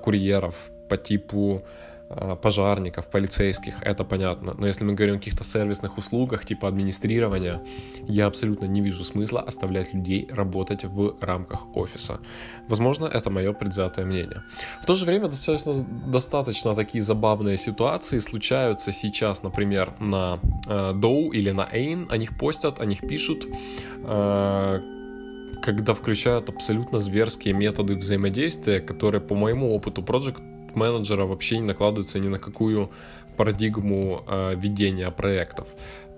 курьеров, 0.02 0.71
по 0.90 0.97
типу 0.97 1.62
э, 2.11 2.37
пожарников, 2.42 3.09
полицейских, 3.11 3.75
это 3.83 4.04
понятно. 4.04 4.54
Но 4.59 4.66
если 4.66 4.85
мы 4.85 4.95
говорим 4.95 5.14
о 5.14 5.19
каких-то 5.19 5.45
сервисных 5.45 5.99
услугах, 5.99 6.45
типа 6.45 6.69
администрирования, 6.69 7.61
я 8.09 8.26
абсолютно 8.26 8.66
не 8.66 8.80
вижу 8.80 9.04
смысла 9.04 9.40
оставлять 9.40 9.95
людей 9.95 10.28
работать 10.30 10.85
в 10.85 11.16
рамках 11.21 11.76
офиса. 11.76 12.19
Возможно, 12.69 13.07
это 13.07 13.30
мое 13.30 13.52
предвзятое 13.52 14.04
мнение. 14.04 14.42
В 14.83 14.87
то 14.87 14.95
же 14.97 15.07
время 15.07 15.28
достаточно, 15.28 15.75
достаточно 16.12 16.75
такие 16.75 17.02
забавные 17.02 17.57
ситуации 17.57 18.19
случаются 18.21 18.92
сейчас, 18.92 19.42
например, 19.42 19.92
на 20.00 20.40
э, 20.69 20.92
или 21.33 21.52
на 21.52 21.69
Ain, 21.73 22.07
о 22.11 22.16
них 22.16 22.37
постят, 22.37 22.80
о 22.80 22.85
них 22.85 23.00
пишут, 23.09 23.47
э, 24.04 25.00
когда 25.62 25.95
включают 25.95 26.49
абсолютно 26.49 27.00
зверские 27.00 27.55
методы 27.55 27.95
взаимодействия, 27.95 28.81
которые 28.81 29.21
по 29.21 29.35
моему 29.35 29.75
опыту 29.75 30.02
проект 30.02 30.43
менеджера 30.75 31.25
вообще 31.25 31.59
не 31.59 31.67
накладываются 31.67 32.19
ни 32.19 32.29
на 32.29 32.38
какую 32.38 32.90
парадигму 33.37 34.25
э, 34.26 34.55
ведения 34.57 35.11
проектов. 35.11 35.69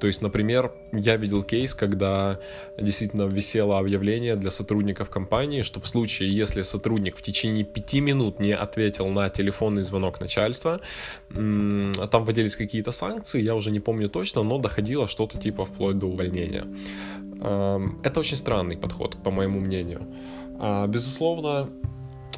То 0.03 0.09
есть, 0.09 0.21
например, 0.21 0.73
я 0.91 1.17
видел 1.17 1.45
кейс, 1.45 1.77
когда 1.77 2.41
действительно 2.77 3.23
висело 3.29 3.79
объявление 3.79 4.35
для 4.35 4.51
сотрудников 4.51 5.11
компании, 5.11 5.63
что 5.63 5.79
в 5.81 5.87
случае, 5.87 6.37
если 6.37 6.63
сотрудник 6.63 7.17
в 7.17 7.23
течение 7.23 7.63
пяти 7.63 8.01
минут 8.01 8.41
не 8.41 8.51
ответил 8.51 9.07
на 9.07 9.29
телефонный 9.29 9.85
звонок 9.85 10.21
начальства, 10.21 10.81
там 11.29 12.25
вводились 12.25 12.57
какие-то 12.57 12.91
санкции, 12.91 13.41
я 13.41 13.55
уже 13.55 13.71
не 13.71 13.79
помню 13.79 14.09
точно, 14.09 14.43
но 14.43 14.59
доходило 14.59 15.07
что-то 15.07 15.39
типа 15.39 15.67
вплоть 15.67 15.99
до 15.99 16.07
увольнения. 16.07 16.67
Это 18.03 18.19
очень 18.19 18.37
странный 18.37 18.77
подход, 18.77 19.17
по 19.23 19.31
моему 19.31 19.61
мнению. 19.61 20.01
А, 20.59 20.89
безусловно, 20.89 21.69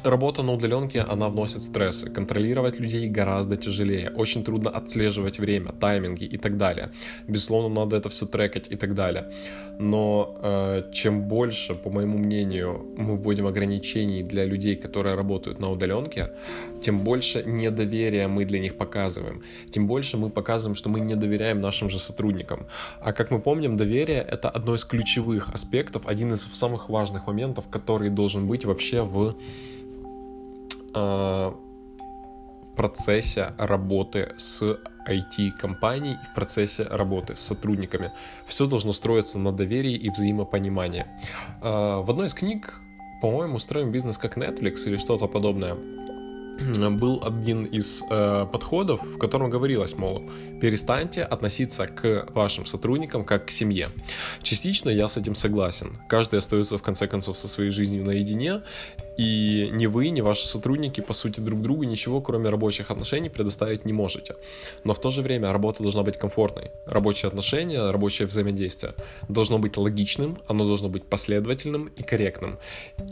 работа 0.03 0.43
на 0.43 0.53
удаленке, 0.53 1.01
она 1.01 1.29
вносит 1.29 1.63
стрессы. 1.63 2.09
Контролировать 2.09 2.79
людей 2.79 3.07
гораздо 3.07 3.57
тяжелее. 3.57 4.09
Очень 4.09 4.43
трудно 4.43 4.69
отслеживать 4.69 5.39
время, 5.39 5.71
тайминги 5.71 6.23
и 6.23 6.37
так 6.37 6.57
далее. 6.57 6.91
Безусловно, 7.27 7.69
надо 7.81 7.95
это 7.95 8.09
все 8.09 8.25
трекать 8.25 8.67
и 8.71 8.75
так 8.75 8.93
далее. 8.93 9.31
Но 9.79 10.37
э, 10.41 10.83
чем 10.91 11.27
больше, 11.27 11.75
по 11.75 11.89
моему 11.89 12.17
мнению, 12.17 12.85
мы 12.97 13.15
вводим 13.17 13.47
ограничений 13.47 14.23
для 14.23 14.45
людей, 14.45 14.75
которые 14.75 15.15
работают 15.15 15.59
на 15.59 15.69
удаленке, 15.69 16.29
тем 16.81 16.99
больше 16.99 17.43
недоверия 17.45 18.27
мы 18.27 18.45
для 18.45 18.59
них 18.59 18.77
показываем. 18.77 19.41
Тем 19.71 19.87
больше 19.87 20.17
мы 20.17 20.29
показываем, 20.29 20.75
что 20.75 20.89
мы 20.89 20.99
не 20.99 21.15
доверяем 21.15 21.61
нашим 21.61 21.89
же 21.89 21.99
сотрудникам. 21.99 22.67
А 23.01 23.13
как 23.13 23.31
мы 23.31 23.39
помним, 23.39 23.77
доверие— 23.77 24.25
это 24.31 24.49
одно 24.49 24.75
из 24.75 24.85
ключевых 24.85 25.49
аспектов, 25.53 26.07
один 26.07 26.33
из 26.33 26.41
самых 26.53 26.89
важных 26.89 27.27
моментов, 27.27 27.65
который 27.69 28.09
должен 28.09 28.47
быть 28.47 28.65
вообще 28.65 29.01
в 29.01 29.35
в 30.95 32.75
процессе 32.75 33.53
работы 33.57 34.33
с 34.37 34.61
IT-компанией 35.07 36.15
и 36.21 36.25
в 36.25 36.33
процессе 36.33 36.83
работы 36.83 37.35
с 37.35 37.39
сотрудниками. 37.39 38.11
Все 38.47 38.65
должно 38.65 38.93
строиться 38.93 39.39
на 39.39 39.51
доверии 39.51 39.93
и 39.93 40.09
взаимопонимании. 40.09 41.05
Э, 41.61 42.01
в 42.01 42.09
одной 42.09 42.27
из 42.27 42.33
книг, 42.33 42.73
по-моему, 43.21 43.59
«Строим 43.59 43.91
бизнес 43.91 44.17
как 44.17 44.37
Netflix» 44.37 44.87
или 44.87 44.97
что-то 44.97 45.27
подобное, 45.27 45.75
был 46.89 47.21
один 47.23 47.65
из 47.65 48.03
э, 48.09 48.45
подходов, 48.51 49.01
в 49.03 49.17
котором 49.17 49.49
говорилось, 49.49 49.97
мол, 49.97 50.21
перестаньте 50.61 51.23
относиться 51.23 51.87
к 51.87 52.27
вашим 52.33 52.65
сотрудникам 52.65 53.25
как 53.25 53.47
к 53.47 53.51
семье. 53.51 53.89
Частично 54.41 54.89
я 54.89 55.07
с 55.07 55.17
этим 55.17 55.35
согласен. 55.35 55.97
Каждый 56.07 56.39
остается 56.39 56.77
в 56.77 56.81
конце 56.81 57.07
концов 57.07 57.37
со 57.37 57.47
своей 57.47 57.71
жизнью 57.71 58.05
наедине, 58.05 58.61
и 59.17 59.69
ни 59.71 59.85
вы, 59.85 60.09
ни 60.09 60.21
ваши 60.21 60.47
сотрудники, 60.47 61.01
по 61.01 61.13
сути, 61.13 61.39
друг 61.39 61.61
другу 61.61 61.83
ничего, 61.83 62.21
кроме 62.21 62.49
рабочих 62.49 62.91
отношений, 62.91 63.29
предоставить 63.29 63.85
не 63.85 63.93
можете. 63.93 64.35
Но 64.83 64.93
в 64.93 64.99
то 64.99 65.11
же 65.11 65.21
время 65.21 65.51
работа 65.51 65.83
должна 65.83 66.03
быть 66.03 66.17
комфортной. 66.17 66.71
Рабочие 66.85 67.27
отношения, 67.27 67.91
рабочее 67.91 68.27
взаимодействие 68.27 68.93
должно 69.29 69.57
быть 69.59 69.77
логичным, 69.77 70.37
оно 70.47 70.65
должно 70.65 70.89
быть 70.89 71.03
последовательным 71.03 71.89
и 71.99 72.03
корректным. 72.03 72.57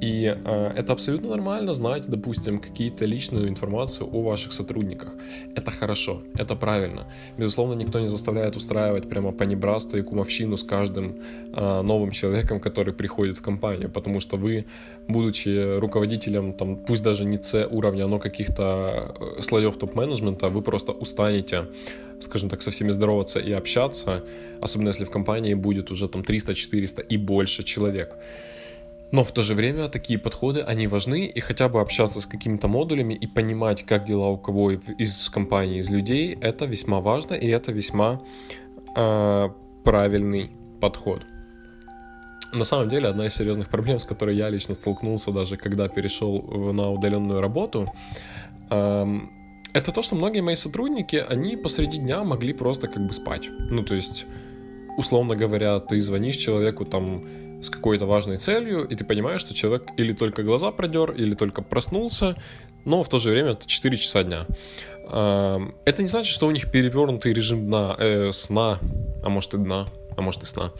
И 0.01 0.25
э, 0.25 0.73
это 0.75 0.93
абсолютно 0.93 1.29
нормально 1.29 1.73
знать, 1.73 2.07
допустим, 2.07 2.59
какие-то 2.59 3.05
личную 3.05 3.47
информацию 3.47 4.09
о 4.11 4.21
ваших 4.21 4.53
сотрудниках. 4.53 5.13
Это 5.55 5.71
хорошо, 5.71 6.21
это 6.35 6.55
правильно. 6.55 7.07
Безусловно, 7.37 7.75
никто 7.75 7.99
не 7.99 8.07
заставляет 8.07 8.55
устраивать 8.55 9.09
прямо 9.09 9.31
понебратство 9.31 9.97
и 9.97 10.01
кумовщину 10.01 10.57
с 10.57 10.63
каждым 10.63 11.21
э, 11.55 11.81
новым 11.81 12.11
человеком, 12.11 12.59
который 12.59 12.93
приходит 12.93 13.37
в 13.37 13.41
компанию, 13.41 13.89
потому 13.89 14.19
что 14.19 14.37
вы, 14.37 14.65
будучи 15.07 15.77
руководителем 15.77 15.92
руководителем, 15.93 16.53
там, 16.53 16.75
пусть 16.75 17.03
даже 17.03 17.25
не 17.25 17.37
С 17.37 17.67
уровня, 17.71 18.07
но 18.07 18.19
каких-то 18.19 19.13
э, 19.19 19.41
слоев 19.41 19.77
топ-менеджмента, 19.77 20.49
вы 20.49 20.61
просто 20.61 20.91
устанете, 20.91 21.65
скажем 22.19 22.49
так, 22.49 22.61
со 22.61 22.71
всеми 22.71 22.91
здороваться 22.91 23.39
и 23.39 23.51
общаться, 23.51 24.23
особенно 24.61 24.89
если 24.89 25.05
в 25.05 25.11
компании 25.11 25.55
будет 25.55 25.91
уже 25.91 26.07
там 26.07 26.21
300-400 26.21 27.05
и 27.11 27.17
больше 27.17 27.63
человек. 27.63 28.15
Но 29.11 29.23
в 29.23 29.31
то 29.31 29.43
же 29.43 29.53
время 29.53 29.87
такие 29.87 30.17
подходы, 30.17 30.61
они 30.61 30.87
важны, 30.87 31.31
и 31.35 31.39
хотя 31.39 31.69
бы 31.69 31.81
общаться 31.81 32.19
с 32.19 32.25
какими-то 32.25 32.67
модулями 32.67 33.13
и 33.13 33.27
понимать, 33.27 33.85
как 33.85 34.05
дела 34.05 34.29
у 34.29 34.37
кого 34.37 34.71
из 34.71 35.29
компании, 35.29 35.79
из 35.79 35.91
людей, 35.91 36.37
это 36.41 36.65
весьма 36.65 36.99
важно, 36.99 37.35
и 37.35 37.47
это 37.47 37.71
весьма 37.71 38.19
э, 38.97 39.49
правильный 39.83 40.49
подход 40.81 41.21
на 42.53 42.63
самом 42.63 42.89
деле 42.89 43.09
одна 43.09 43.25
из 43.25 43.35
серьезных 43.35 43.69
проблем, 43.69 43.99
с 43.99 44.05
которой 44.05 44.35
я 44.35 44.49
лично 44.49 44.75
столкнулся 44.75 45.31
даже 45.31 45.57
когда 45.57 45.87
перешел 45.87 46.41
на 46.73 46.91
удаленную 46.91 47.41
работу, 47.41 47.91
эм, 48.69 49.31
это 49.73 49.91
то, 49.91 50.01
что 50.03 50.15
многие 50.15 50.41
мои 50.41 50.55
сотрудники, 50.55 51.15
они 51.15 51.57
посреди 51.57 51.97
дня 51.97 52.23
могли 52.23 52.53
просто 52.53 52.87
как 52.87 53.05
бы 53.05 53.13
спать. 53.13 53.49
Ну, 53.71 53.83
то 53.83 53.95
есть, 53.95 54.25
условно 54.97 55.35
говоря, 55.35 55.79
ты 55.79 55.99
звонишь 55.99 56.35
человеку 56.35 56.85
там 56.85 57.25
с 57.63 57.69
какой-то 57.69 58.05
важной 58.05 58.37
целью, 58.37 58.85
и 58.85 58.95
ты 58.95 59.03
понимаешь, 59.03 59.41
что 59.41 59.53
человек 59.53 59.83
или 59.97 60.13
только 60.13 60.43
глаза 60.43 60.71
продер, 60.71 61.11
или 61.11 61.33
только 61.33 61.61
проснулся, 61.61 62.35
но 62.85 63.03
в 63.03 63.09
то 63.09 63.17
же 63.17 63.29
время 63.29 63.51
это 63.51 63.65
4 63.65 63.97
часа 63.97 64.23
дня. 64.23 64.45
Эм, 65.11 65.73
это 65.85 66.01
не 66.01 66.07
значит, 66.07 66.33
что 66.33 66.47
у 66.47 66.51
них 66.51 66.71
перевернутый 66.71 67.33
режим 67.33 67.65
дна, 67.65 67.95
э, 67.97 68.31
сна, 68.33 68.77
а 69.23 69.29
может 69.29 69.53
и 69.53 69.57
дна, 69.57 69.87
а 70.17 70.21
может 70.21 70.43
и 70.43 70.45
сна. 70.45 70.71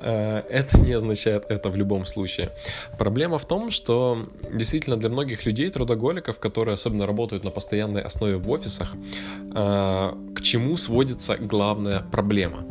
Э, 0.00 0.42
это 0.48 0.78
не 0.80 0.92
означает 0.92 1.44
это 1.48 1.68
в 1.68 1.76
любом 1.76 2.06
случае. 2.06 2.50
Проблема 2.98 3.38
в 3.38 3.46
том, 3.46 3.70
что 3.70 4.26
действительно 4.52 4.96
для 4.96 5.08
многих 5.08 5.46
людей, 5.46 5.70
трудоголиков, 5.70 6.38
которые 6.38 6.74
особенно 6.74 7.06
работают 7.06 7.44
на 7.44 7.50
постоянной 7.50 8.02
основе 8.02 8.36
в 8.36 8.50
офисах, 8.50 8.94
э, 9.54 10.12
к 10.34 10.40
чему 10.42 10.76
сводится 10.76 11.36
главная 11.36 12.00
проблема? 12.10 12.64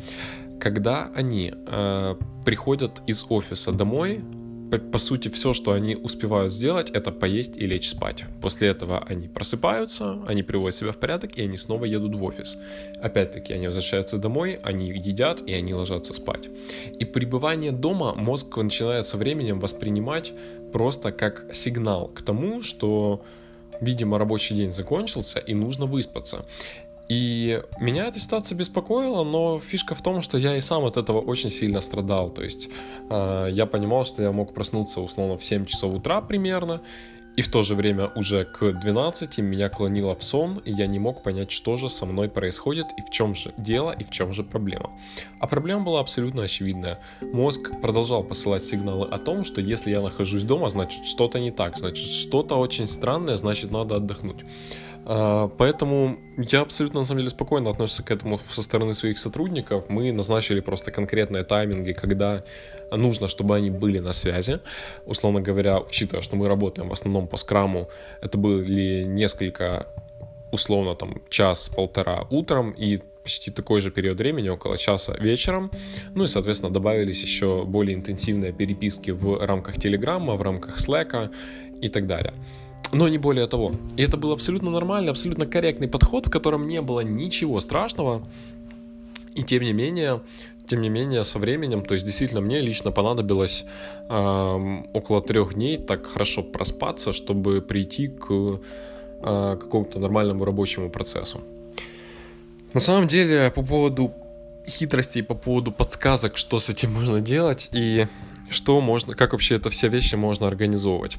Когда 0.60 1.12
они 1.16 1.54
э, 1.56 2.16
приходят 2.46 3.02
из 3.08 3.26
офиса 3.30 3.72
домой, 3.72 4.22
по, 4.70 4.78
по 4.78 4.98
сути, 4.98 5.30
все, 5.30 5.54
что 5.54 5.72
они 5.72 5.96
успевают 5.96 6.54
сделать, 6.54 6.90
это 6.92 7.12
поесть 7.12 7.58
и 7.58 7.66
лечь 7.68 7.90
спать. 7.90 8.26
После 8.42 8.70
этого 8.70 9.04
они 9.08 9.28
просыпаются, 9.28 10.22
они 10.28 10.44
приводят 10.44 10.76
себя 10.76 10.92
в 10.92 10.98
порядок, 10.98 11.38
и 11.38 11.42
они 11.42 11.58
снова 11.58 11.86
едут 11.86 12.16
в 12.16 12.24
офис. 12.24 12.58
Опять-таки, 13.02 13.54
они 13.54 13.68
возвращаются 13.68 14.18
домой, 14.18 14.60
они 14.64 14.90
едят, 14.90 15.42
и 15.48 15.54
они 15.54 15.74
ложатся 15.74 16.14
спать. 16.14 16.50
И 17.00 17.06
пребывание 17.06 17.72
дома 17.72 18.14
мозг 18.14 18.58
начинает 18.58 19.08
со 19.08 19.18
временем 19.18 19.60
воспринимать 19.60 20.34
просто 20.72 21.12
как 21.12 21.46
сигнал 21.54 22.08
к 22.08 22.22
тому, 22.22 22.62
что, 22.62 23.24
видимо, 23.82 24.18
рабочий 24.18 24.56
день 24.56 24.72
закончился, 24.72 25.40
и 25.40 25.54
нужно 25.54 25.86
выспаться. 25.86 26.46
И 27.10 27.60
меня 27.80 28.06
эта 28.08 28.20
ситуация 28.20 28.56
беспокоила, 28.56 29.24
но 29.24 29.60
фишка 29.60 29.96
в 29.96 30.02
том, 30.02 30.22
что 30.22 30.38
я 30.38 30.56
и 30.56 30.62
сам 30.62 30.86
от 30.86 30.96
этого 30.96 31.20
очень 31.20 31.50
сильно 31.50 31.82
страдал. 31.82 32.30
То 32.30 32.44
есть 32.44 32.70
э, 33.10 33.48
я 33.52 33.66
понимал, 33.66 34.06
что 34.06 34.22
я 34.22 34.32
мог 34.32 34.54
проснуться 34.54 35.02
условно 35.02 35.36
в 35.38 35.44
7 35.44 35.66
часов 35.66 35.96
утра 35.96 36.22
примерно, 36.22 36.82
и 37.36 37.42
в 37.42 37.50
то 37.50 37.64
же 37.64 37.74
время 37.74 38.12
уже 38.16 38.46
к 38.46 38.74
12 38.74 39.38
меня 39.38 39.70
клонило 39.70 40.14
в 40.16 40.24
сон, 40.24 40.62
и 40.66 40.74
я 40.74 40.88
не 40.88 41.00
мог 41.00 41.24
понять, 41.24 41.52
что 41.52 41.78
же 41.78 41.90
со 41.90 42.06
мной 42.06 42.30
происходит, 42.30 42.88
и 42.98 43.02
в 43.02 43.10
чем 43.12 43.34
же 43.34 43.54
дело, 43.58 43.92
и 43.92 44.04
в 44.04 44.12
чем 44.12 44.34
же 44.34 44.44
проблема. 44.44 44.92
А 45.40 45.48
проблема 45.48 45.84
была 45.84 46.02
абсолютно 46.02 46.44
очевидная. 46.44 47.00
Мозг 47.22 47.72
продолжал 47.82 48.24
посылать 48.24 48.64
сигналы 48.64 49.08
о 49.08 49.18
том, 49.18 49.44
что 49.44 49.62
если 49.62 49.90
я 49.90 50.02
нахожусь 50.02 50.44
дома, 50.44 50.70
значит 50.70 51.06
что-то 51.06 51.40
не 51.40 51.50
так, 51.50 51.78
значит 51.78 52.08
что-то 52.08 52.56
очень 52.56 52.88
странное, 52.88 53.38
значит 53.38 53.72
надо 53.72 53.96
отдохнуть. 53.96 54.44
А, 55.06 55.48
поэтому 55.48 56.18
я 56.38 56.62
абсолютно, 56.62 57.00
на 57.00 57.06
самом 57.06 57.20
деле, 57.20 57.30
спокойно 57.30 57.70
отношусь 57.70 58.06
к 58.06 58.12
этому 58.12 58.38
со 58.38 58.62
стороны 58.62 58.94
своих 58.94 59.18
сотрудников. 59.18 59.90
Мы 59.90 60.12
назначили 60.12 60.60
просто 60.60 60.92
конкретные 60.92 61.44
тайминги, 61.44 61.94
когда 61.94 62.44
нужно, 62.92 63.28
чтобы 63.28 63.56
они 63.56 63.70
были 63.70 64.00
на 64.00 64.14
связи. 64.14 64.60
Условно 65.06 65.42
говоря, 65.42 65.80
учитывая, 65.80 66.22
что 66.22 66.36
мы 66.36 66.48
работаем 66.48 66.90
в 66.90 66.94
основном 66.94 67.28
по 67.28 67.38
скраму, 67.38 67.90
это 68.22 68.38
были 68.38 69.04
несколько, 69.04 69.88
условно, 70.52 70.96
там, 70.96 71.22
час-полтора 71.30 72.28
утром 72.30 72.72
и 72.72 73.00
почти 73.24 73.52
такой 73.52 73.82
же 73.82 73.92
период 73.92 74.18
времени, 74.18 74.50
около 74.50 74.78
часа 74.78 75.14
вечером. 75.20 75.72
Ну 76.16 76.24
и, 76.24 76.28
соответственно, 76.28 76.74
добавились 76.74 77.22
еще 77.22 77.64
более 77.66 77.96
интенсивные 77.96 78.54
переписки 78.54 79.12
в 79.12 79.46
рамках 79.46 79.76
Телеграма, 79.78 80.36
в 80.36 80.42
рамках 80.42 80.78
Slack 80.78 81.30
и 81.82 81.90
так 81.90 82.08
далее 82.08 82.34
но 82.92 83.08
не 83.08 83.18
более 83.18 83.48
того. 83.48 83.72
И 83.98 84.04
это 84.04 84.18
был 84.18 84.32
абсолютно 84.32 84.70
нормальный, 84.72 85.12
абсолютно 85.12 85.46
корректный 85.46 85.88
подход, 85.88 86.28
в 86.28 86.32
котором 86.32 86.68
не 86.68 86.82
было 86.82 87.02
ничего 87.02 87.60
страшного. 87.60 88.24
И 89.36 89.44
тем 89.44 89.64
не 89.64 89.74
менее, 89.74 90.22
тем 90.68 90.82
не 90.82 90.90
менее, 90.90 91.24
со 91.24 91.40
временем, 91.40 91.84
то 91.84 91.94
есть 91.94 92.06
действительно 92.06 92.42
мне 92.42 92.60
лично 92.60 92.92
понадобилось 92.92 93.66
э, 94.10 94.84
около 94.94 95.22
трех 95.22 95.54
дней 95.54 95.78
так 95.78 96.08
хорошо 96.08 96.44
проспаться, 96.44 97.14
чтобы 97.14 97.62
прийти 97.62 98.08
к 98.08 98.28
э, 98.32 99.58
какому-то 99.60 100.00
нормальному 100.00 100.46
рабочему 100.46 100.90
процессу. 100.90 101.42
На 102.74 102.80
самом 102.80 103.08
деле, 103.08 103.52
по 103.56 103.64
поводу 103.64 104.14
хитростей, 104.68 105.24
по 105.24 105.36
поводу 105.36 105.72
подсказок, 105.72 106.38
что 106.38 106.60
с 106.60 106.70
этим 106.70 106.94
можно 106.94 107.22
делать, 107.22 107.70
и 107.72 108.08
что 108.50 108.82
можно, 108.82 109.16
как 109.16 109.34
вообще 109.34 109.56
это 109.56 109.70
все 109.70 109.88
вещи 109.88 110.16
можно 110.16 110.48
организовывать. 110.48 111.18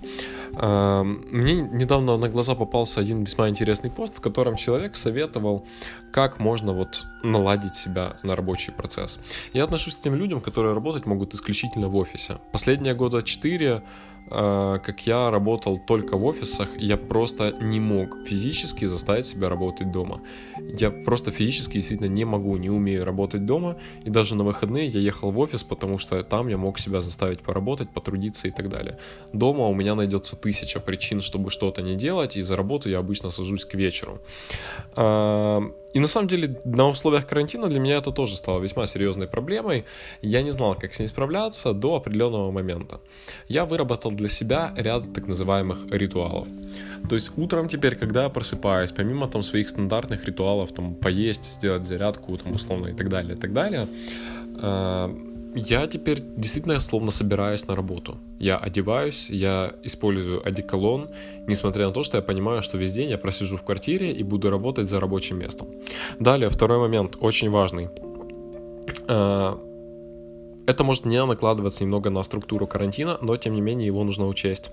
Мне 0.52 1.54
недавно 1.54 2.16
на 2.16 2.28
глаза 2.28 2.54
попался 2.54 3.00
один 3.00 3.22
весьма 3.24 3.48
интересный 3.48 3.90
пост, 3.90 4.16
в 4.16 4.20
котором 4.20 4.56
человек 4.56 4.96
советовал, 4.96 5.66
как 6.12 6.38
можно 6.38 6.72
вот 6.72 7.04
наладить 7.22 7.76
себя 7.76 8.16
на 8.22 8.36
рабочий 8.36 8.72
процесс. 8.72 9.20
Я 9.52 9.64
отношусь 9.64 9.94
к 9.94 10.00
тем 10.00 10.14
людям, 10.14 10.40
которые 10.40 10.74
работать 10.74 11.06
могут 11.06 11.34
исключительно 11.34 11.88
в 11.88 11.96
офисе. 11.96 12.38
Последние 12.52 12.94
года 12.94 13.22
четыре 13.22 13.70
Э, 13.70 14.19
как 14.30 15.06
я 15.06 15.30
работал 15.30 15.78
только 15.78 16.16
в 16.16 16.24
офисах, 16.24 16.68
я 16.78 16.96
просто 16.96 17.52
не 17.60 17.80
мог 17.80 18.16
физически 18.26 18.84
заставить 18.84 19.26
себя 19.26 19.48
работать 19.48 19.90
дома. 19.90 20.20
Я 20.78 20.90
просто 20.90 21.30
физически 21.30 21.74
действительно 21.74 22.08
не 22.08 22.24
могу, 22.24 22.56
не 22.56 22.70
умею 22.70 23.04
работать 23.04 23.44
дома, 23.44 23.76
и 24.04 24.10
даже 24.10 24.34
на 24.36 24.44
выходные 24.44 24.88
я 24.88 25.00
ехал 25.00 25.30
в 25.30 25.38
офис, 25.38 25.62
потому 25.64 25.98
что 25.98 26.22
там 26.22 26.48
я 26.48 26.56
мог 26.56 26.78
себя 26.78 27.00
заставить 27.02 27.40
поработать, 27.40 27.90
потрудиться 27.90 28.48
и 28.48 28.50
так 28.50 28.68
далее. 28.68 28.98
Дома 29.32 29.66
у 29.66 29.74
меня 29.74 29.94
найдется 29.94 30.36
тысяча 30.36 30.80
причин, 30.80 31.20
чтобы 31.20 31.50
что-то 31.50 31.82
не 31.82 31.96
делать, 31.96 32.36
и 32.36 32.42
за 32.42 32.56
работу 32.56 32.88
я 32.88 32.98
обычно 32.98 33.30
сажусь 33.30 33.64
к 33.64 33.74
вечеру. 33.74 34.20
И 35.92 36.00
на 36.00 36.06
самом 36.06 36.28
деле 36.28 36.58
на 36.64 36.88
условиях 36.88 37.26
карантина 37.26 37.68
для 37.68 37.80
меня 37.80 37.96
это 37.96 38.12
тоже 38.12 38.36
стало 38.36 38.60
весьма 38.60 38.86
серьезной 38.86 39.26
проблемой. 39.26 39.84
Я 40.22 40.42
не 40.42 40.52
знал, 40.52 40.74
как 40.74 40.94
с 40.94 40.98
ней 41.00 41.08
справляться 41.08 41.72
до 41.72 41.96
определенного 41.96 42.50
момента. 42.50 43.00
Я 43.48 43.64
выработал 43.64 44.10
для 44.12 44.28
себя 44.28 44.72
ряд 44.76 45.12
так 45.12 45.26
называемых 45.26 45.78
ритуалов. 45.90 46.48
То 47.08 47.14
есть 47.14 47.32
утром 47.36 47.68
теперь, 47.68 47.96
когда 47.96 48.24
я 48.24 48.28
просыпаюсь, 48.28 48.92
помимо 48.92 49.26
там 49.26 49.42
своих 49.42 49.68
стандартных 49.68 50.24
ритуалов, 50.24 50.72
там 50.72 50.94
поесть, 50.94 51.44
сделать 51.44 51.86
зарядку, 51.86 52.36
там 52.36 52.52
условно 52.52 52.88
и 52.88 52.94
так 52.94 53.08
далее, 53.08 53.34
и 53.34 53.38
так 53.38 53.52
далее, 53.52 53.86
э, 54.62 55.29
я 55.54 55.86
теперь 55.86 56.22
действительно 56.36 56.80
словно 56.80 57.10
собираюсь 57.10 57.66
на 57.66 57.74
работу. 57.74 58.18
Я 58.38 58.56
одеваюсь, 58.56 59.30
я 59.30 59.72
использую 59.82 60.46
одеколон, 60.46 61.08
несмотря 61.46 61.86
на 61.86 61.92
то, 61.92 62.02
что 62.02 62.16
я 62.16 62.22
понимаю, 62.22 62.62
что 62.62 62.78
весь 62.78 62.92
день 62.92 63.10
я 63.10 63.18
просижу 63.18 63.56
в 63.56 63.62
квартире 63.62 64.12
и 64.12 64.22
буду 64.22 64.50
работать 64.50 64.88
за 64.88 65.00
рабочим 65.00 65.38
местом. 65.38 65.68
Далее, 66.18 66.50
второй 66.50 66.78
момент, 66.78 67.16
очень 67.20 67.50
важный. 67.50 67.88
Э, 69.08 69.56
это 70.66 70.84
может 70.84 71.04
не 71.04 71.24
накладываться 71.24 71.84
немного 71.84 72.10
на 72.10 72.22
структуру 72.22 72.66
карантина, 72.66 73.18
но 73.20 73.36
тем 73.36 73.54
не 73.54 73.60
менее 73.60 73.86
его 73.86 74.04
нужно 74.04 74.26
учесть. 74.28 74.70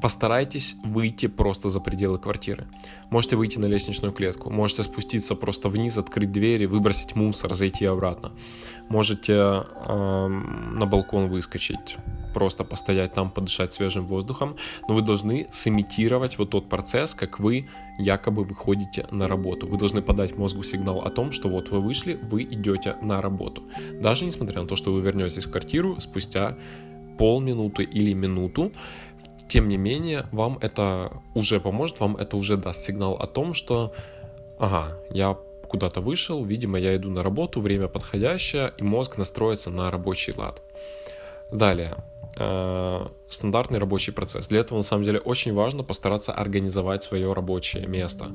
Постарайтесь 0.00 0.76
выйти 0.82 1.26
просто 1.26 1.68
за 1.68 1.80
пределы 1.80 2.18
квартиры. 2.18 2.66
Можете 3.10 3.36
выйти 3.36 3.58
на 3.58 3.66
лестничную 3.66 4.12
клетку, 4.12 4.50
можете 4.50 4.82
спуститься 4.82 5.34
просто 5.34 5.68
вниз, 5.68 5.98
открыть 5.98 6.32
двери, 6.32 6.66
выбросить 6.66 7.14
мусор, 7.14 7.54
зайти 7.54 7.84
обратно. 7.84 8.32
Можете 8.88 9.32
э, 9.32 10.26
на 10.28 10.86
балкон 10.86 11.28
выскочить, 11.28 11.96
просто 12.34 12.64
постоять 12.64 13.12
там, 13.12 13.30
подышать 13.30 13.72
свежим 13.72 14.06
воздухом, 14.06 14.56
но 14.88 14.94
вы 14.94 15.02
должны 15.02 15.46
сымитировать 15.50 16.38
вот 16.38 16.50
тот 16.50 16.68
процесс, 16.68 17.14
как 17.14 17.38
вы 17.38 17.68
якобы 17.98 18.44
выходите 18.44 19.06
на 19.10 19.28
работу. 19.28 19.66
Вы 19.66 19.76
должны 19.76 20.02
подать 20.02 20.36
мозгу 20.36 20.62
сигнал 20.62 21.00
о 21.00 21.10
том, 21.10 21.32
что 21.32 21.48
вот 21.48 21.70
вы 21.70 21.80
вышли, 21.80 22.18
вы 22.22 22.42
идете 22.44 22.96
на 23.02 23.20
работу. 23.20 23.62
Даже 24.00 24.24
несмотря 24.24 24.62
на 24.62 24.66
то, 24.66 24.76
что 24.76 24.92
вы 24.92 25.00
вернетесь 25.02 25.44
в 25.44 25.50
квартиру 25.50 26.00
спустя 26.00 26.56
полминуты 27.18 27.82
или 27.82 28.14
минуту, 28.14 28.72
тем 29.50 29.68
не 29.68 29.76
менее, 29.76 30.26
вам 30.32 30.58
это 30.62 31.12
уже 31.34 31.60
поможет, 31.60 32.00
вам 32.00 32.16
это 32.16 32.36
уже 32.36 32.56
даст 32.56 32.82
сигнал 32.82 33.14
о 33.14 33.26
том, 33.26 33.52
что, 33.52 33.92
ага, 34.58 34.96
я 35.10 35.36
куда-то 35.68 36.00
вышел, 36.00 36.44
видимо, 36.44 36.78
я 36.78 36.94
иду 36.96 37.10
на 37.10 37.22
работу, 37.22 37.60
время 37.60 37.88
подходящее, 37.88 38.72
и 38.78 38.82
мозг 38.84 39.18
настроится 39.18 39.70
на 39.70 39.90
рабочий 39.90 40.32
лад. 40.36 40.62
Далее, 41.50 41.94
э, 42.36 43.06
стандартный 43.28 43.78
рабочий 43.78 44.12
процесс. 44.12 44.48
Для 44.48 44.60
этого, 44.60 44.78
на 44.78 44.82
самом 44.82 45.04
деле, 45.04 45.18
очень 45.18 45.54
важно 45.54 45.82
постараться 45.82 46.32
организовать 46.32 47.02
свое 47.02 47.32
рабочее 47.32 47.86
место. 47.86 48.32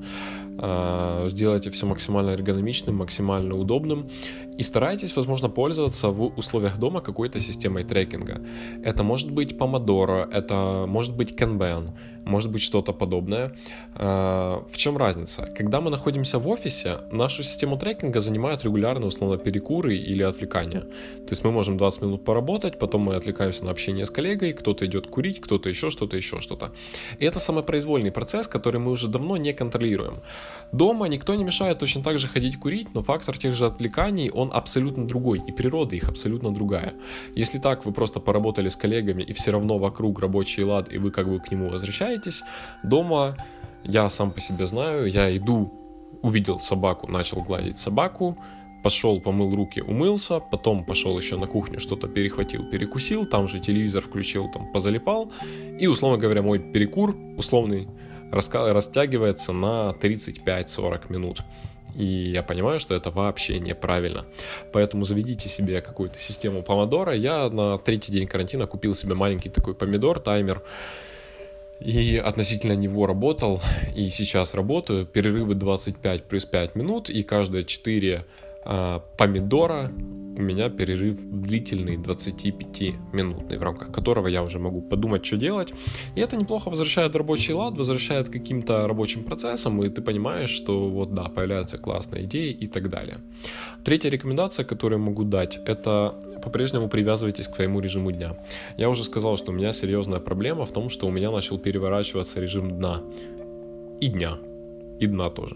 Э, 0.60 1.28
сделайте 1.30 1.69
все 1.69 1.86
максимально 1.86 2.32
эргономичным, 2.32 2.95
максимально 2.95 3.56
удобным. 3.56 4.10
И 4.58 4.63
старайтесь, 4.63 5.15
возможно, 5.15 5.50
пользоваться 5.50 6.10
в 6.10 6.38
условиях 6.38 6.78
дома 6.78 7.02
какой-то 7.02 7.39
системой 7.39 7.84
трекинга. 7.84 8.41
Это 8.84 9.04
может 9.04 9.32
быть 9.32 9.52
Pomodoro, 9.52 10.26
это 10.32 10.86
может 10.88 11.15
быть 11.15 11.32
Kanban, 11.41 11.89
может 12.26 12.52
быть 12.52 12.62
что-то 12.62 12.93
подобное. 12.93 13.52
А, 13.95 14.63
в 14.71 14.78
чем 14.78 14.98
разница? 14.98 15.50
Когда 15.58 15.82
мы 15.82 15.89
находимся 15.91 16.39
в 16.39 16.48
офисе, 16.48 17.00
нашу 17.12 17.43
систему 17.43 17.78
трекинга 17.78 18.21
занимают 18.21 18.63
регулярно, 18.63 19.08
условно, 19.08 19.38
перекуры 19.38 19.95
или 19.95 20.24
отвлекания. 20.24 20.82
То 20.82 21.32
есть 21.32 21.43
мы 21.43 21.52
можем 21.52 21.78
20 21.78 22.02
минут 22.02 22.26
поработать, 22.26 22.80
потом 22.80 23.02
мы 23.02 23.15
отвлекаемся 23.15 23.65
на 23.65 23.71
общение 23.76 24.06
с 24.06 24.10
коллегой, 24.10 24.54
кто-то 24.54 24.86
идет 24.86 25.08
курить, 25.08 25.42
кто-то 25.42 25.70
еще 25.70 25.90
что-то, 25.90 26.18
еще 26.18 26.40
что-то. 26.40 26.72
И 27.20 27.26
это 27.26 27.40
самопроизвольный 27.40 28.12
процесс, 28.12 28.48
который 28.48 28.80
мы 28.80 28.92
уже 28.92 29.08
давно 29.08 29.38
не 29.38 29.54
контролируем. 29.54 30.22
Дома 30.72 31.08
никто 31.08 31.36
не 31.36 31.44
мешает 31.44 31.80
точно 31.80 32.04
так 32.04 32.20
же 32.20 32.28
ходить 32.28 32.58
курить, 32.60 32.88
но 32.94 33.04
фактор 33.04 33.38
тех 33.38 33.54
же 33.54 33.66
отвлеканий, 33.66 34.30
он 34.30 34.50
абсолютно 34.54 35.06
другой, 35.08 35.42
и 35.48 35.52
природа 35.52 35.96
их 35.96 36.10
абсолютно 36.10 36.54
другая. 36.54 36.94
Если 37.36 37.60
так, 37.60 37.86
вы 37.86 37.92
просто 37.92 38.20
поработали 38.20 38.70
с 38.70 38.76
коллегами, 38.76 39.24
и 39.24 39.34
все 39.34 39.52
равно 39.52 39.78
вокруг 39.78 40.20
рабочий 40.20 40.64
лад, 40.64 40.94
и 40.94 40.98
вы 40.98 41.12
как 41.12 41.28
бы 41.28 41.40
к 41.40 41.52
нему 41.52 41.70
возвращаетесь, 41.70 42.44
дома 42.84 43.36
я 43.84 44.10
сам 44.10 44.32
по 44.32 44.40
себе 44.40 44.68
знаю, 44.68 45.06
я 45.06 45.36
иду, 45.36 45.74
увидел 46.22 46.60
собаку, 46.60 47.12
начал 47.12 47.44
гладить 47.44 47.78
собаку, 47.78 48.38
пошел, 48.86 49.19
помыл 49.19 49.56
руки, 49.56 49.82
умылся, 49.82 50.39
потом 50.39 50.86
пошел 50.86 51.17
еще 51.17 51.38
на 51.38 51.48
кухню, 51.48 51.80
что-то 51.80 52.08
перехватил, 52.08 52.69
перекусил, 52.69 53.26
там 53.26 53.48
же 53.48 53.60
телевизор 53.60 54.04
включил, 54.04 54.52
там 54.52 54.71
позалипал, 54.71 55.32
и, 55.80 55.88
условно 55.88 56.19
говоря, 56.19 56.43
мой 56.43 56.60
перекур 56.60 57.15
условный 57.36 57.88
растягивается 58.32 59.54
на 59.54 59.95
35-40 60.00 61.12
минут. 61.12 61.41
И 61.95 62.06
я 62.06 62.43
понимаю, 62.43 62.80
что 62.80 62.93
это 62.93 63.10
вообще 63.10 63.60
неправильно. 63.60 64.24
Поэтому 64.71 65.04
заведите 65.04 65.50
себе 65.50 65.82
какую-то 65.82 66.19
систему 66.19 66.62
помодора. 66.62 67.13
Я 67.13 67.50
на 67.50 67.80
третий 67.80 68.12
день 68.12 68.28
карантина 68.28 68.67
купил 68.67 68.93
себе 68.93 69.15
маленький 69.15 69.50
такой 69.50 69.74
помидор, 69.74 70.19
таймер. 70.19 70.62
И 71.80 72.17
относительно 72.17 72.74
него 72.74 73.08
работал, 73.08 73.62
и 73.95 74.10
сейчас 74.10 74.54
работаю. 74.54 75.08
Перерывы 75.08 75.56
25 75.56 76.24
плюс 76.24 76.45
5 76.45 76.76
минут, 76.76 77.10
и 77.10 77.24
каждые 77.24 77.63
4 77.63 78.15
а, 78.17 78.26
помидора 79.17 79.91
у 80.38 80.41
меня 80.41 80.69
перерыв 80.69 81.17
длительный 81.23 81.97
25-минутный, 81.97 83.58
в 83.58 83.63
рамках 83.63 83.91
которого 83.91 84.28
я 84.28 84.43
уже 84.43 84.60
могу 84.60 84.82
подумать, 84.82 85.25
что 85.25 85.38
делать. 85.38 85.73
И 86.15 86.21
это 86.21 86.36
неплохо 86.36 86.69
возвращает 86.69 87.15
рабочий 87.15 87.54
лад, 87.54 87.78
возвращает 87.78 88.30
каким-то 88.30 88.88
рабочим 88.88 89.23
процессам, 89.23 89.82
и 89.82 89.89
ты 89.89 90.01
понимаешь, 90.01 90.49
что 90.49 90.89
вот 90.89 91.13
да, 91.13 91.23
появляются 91.23 91.78
классные 91.78 92.25
идеи 92.25 92.51
и 92.51 92.67
так 92.67 92.89
далее. 92.89 93.17
Третья 93.86 94.10
рекомендация, 94.10 94.65
которую 94.65 94.99
могу 94.99 95.23
дать, 95.23 95.60
это 95.65 96.15
по-прежнему 96.43 96.89
привязывайтесь 96.89 97.47
к 97.47 97.56
твоему 97.56 97.80
режиму 97.80 98.12
дня. 98.12 98.38
Я 98.78 98.89
уже 98.89 99.04
сказал, 99.04 99.38
что 99.38 99.51
у 99.51 99.56
меня 99.56 99.71
серьезная 99.71 100.19
проблема 100.19 100.65
в 100.65 100.71
том, 100.71 100.89
что 100.89 101.08
у 101.08 101.12
меня 101.12 101.32
начал 101.32 101.58
переворачиваться 101.58 102.41
режим 102.41 102.78
дна 102.78 103.01
и 104.01 104.08
дня, 104.08 104.38
и 104.99 105.08
дна 105.08 105.30
тоже. 105.30 105.56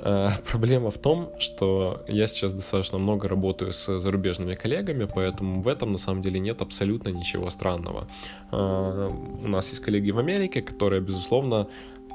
Э, 0.00 0.30
проблема 0.50 0.90
в 0.90 0.98
том, 0.98 1.30
что 1.38 2.04
я 2.08 2.26
сейчас 2.26 2.52
достаточно 2.52 2.98
много 2.98 3.28
работаю 3.28 3.72
с 3.72 3.98
зарубежными 3.98 4.54
коллегами, 4.54 5.08
поэтому 5.12 5.60
в 5.60 5.68
этом 5.68 5.92
на 5.92 5.98
самом 5.98 6.22
деле 6.22 6.40
нет 6.40 6.62
абсолютно 6.62 7.10
ничего 7.10 7.50
странного. 7.50 8.08
Э, 8.52 9.10
у 9.44 9.48
нас 9.48 9.70
есть 9.70 9.82
коллеги 9.82 10.10
в 10.10 10.18
Америке, 10.18 10.62
которые, 10.62 11.00
безусловно, 11.00 11.68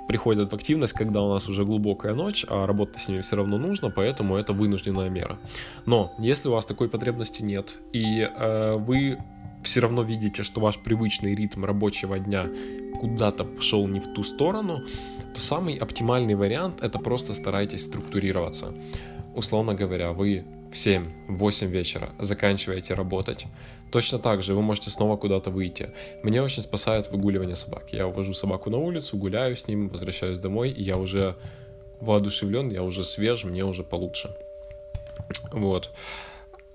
приходят 0.07 0.51
в 0.51 0.55
активность, 0.55 0.93
когда 0.93 1.21
у 1.21 1.33
нас 1.33 1.47
уже 1.47 1.63
глубокая 1.63 2.13
ночь, 2.13 2.45
а 2.49 2.65
работать 2.67 3.01
с 3.01 3.09
ними 3.09 3.21
все 3.21 3.35
равно 3.35 3.57
нужно, 3.57 3.89
поэтому 3.89 4.35
это 4.35 4.53
вынужденная 4.53 5.09
мера. 5.09 5.39
Но 5.85 6.13
если 6.19 6.49
у 6.49 6.51
вас 6.51 6.65
такой 6.65 6.89
потребности 6.89 7.43
нет, 7.43 7.77
и 7.93 8.21
э, 8.21 8.75
вы 8.75 9.17
все 9.63 9.81
равно 9.81 10.03
видите, 10.03 10.43
что 10.43 10.61
ваш 10.61 10.79
привычный 10.79 11.35
ритм 11.35 11.65
рабочего 11.65 12.19
дня 12.19 12.47
куда-то 12.99 13.45
пошел 13.45 13.87
не 13.87 13.99
в 13.99 14.13
ту 14.13 14.23
сторону, 14.23 14.81
то 15.33 15.41
самый 15.41 15.75
оптимальный 15.75 16.35
вариант 16.35 16.81
это 16.81 16.99
просто 16.99 17.33
старайтесь 17.33 17.83
структурироваться. 17.83 18.73
Условно 19.35 19.73
говоря, 19.73 20.11
вы 20.11 20.43
в 20.71 20.75
7-8 20.75 21.67
вечера 21.67 22.09
заканчиваете 22.19 22.93
работать, 22.93 23.45
точно 23.91 24.19
так 24.19 24.41
же 24.41 24.53
вы 24.53 24.61
можете 24.61 24.89
снова 24.89 25.17
куда-то 25.17 25.51
выйти. 25.51 25.91
Мне 26.23 26.41
очень 26.41 26.63
спасает 26.63 27.11
выгуливание 27.11 27.55
собак. 27.55 27.93
Я 27.93 28.07
увожу 28.07 28.33
собаку 28.33 28.69
на 28.69 28.77
улицу, 28.77 29.17
гуляю 29.17 29.55
с 29.55 29.67
ним, 29.67 29.89
возвращаюсь 29.89 30.39
домой, 30.39 30.71
и 30.71 30.83
я 30.83 30.97
уже 30.97 31.35
воодушевлен, 32.01 32.69
я 32.71 32.83
уже 32.83 33.03
свеж, 33.03 33.43
мне 33.43 33.63
уже 33.63 33.83
получше. 33.83 34.35
Вот. 35.51 35.91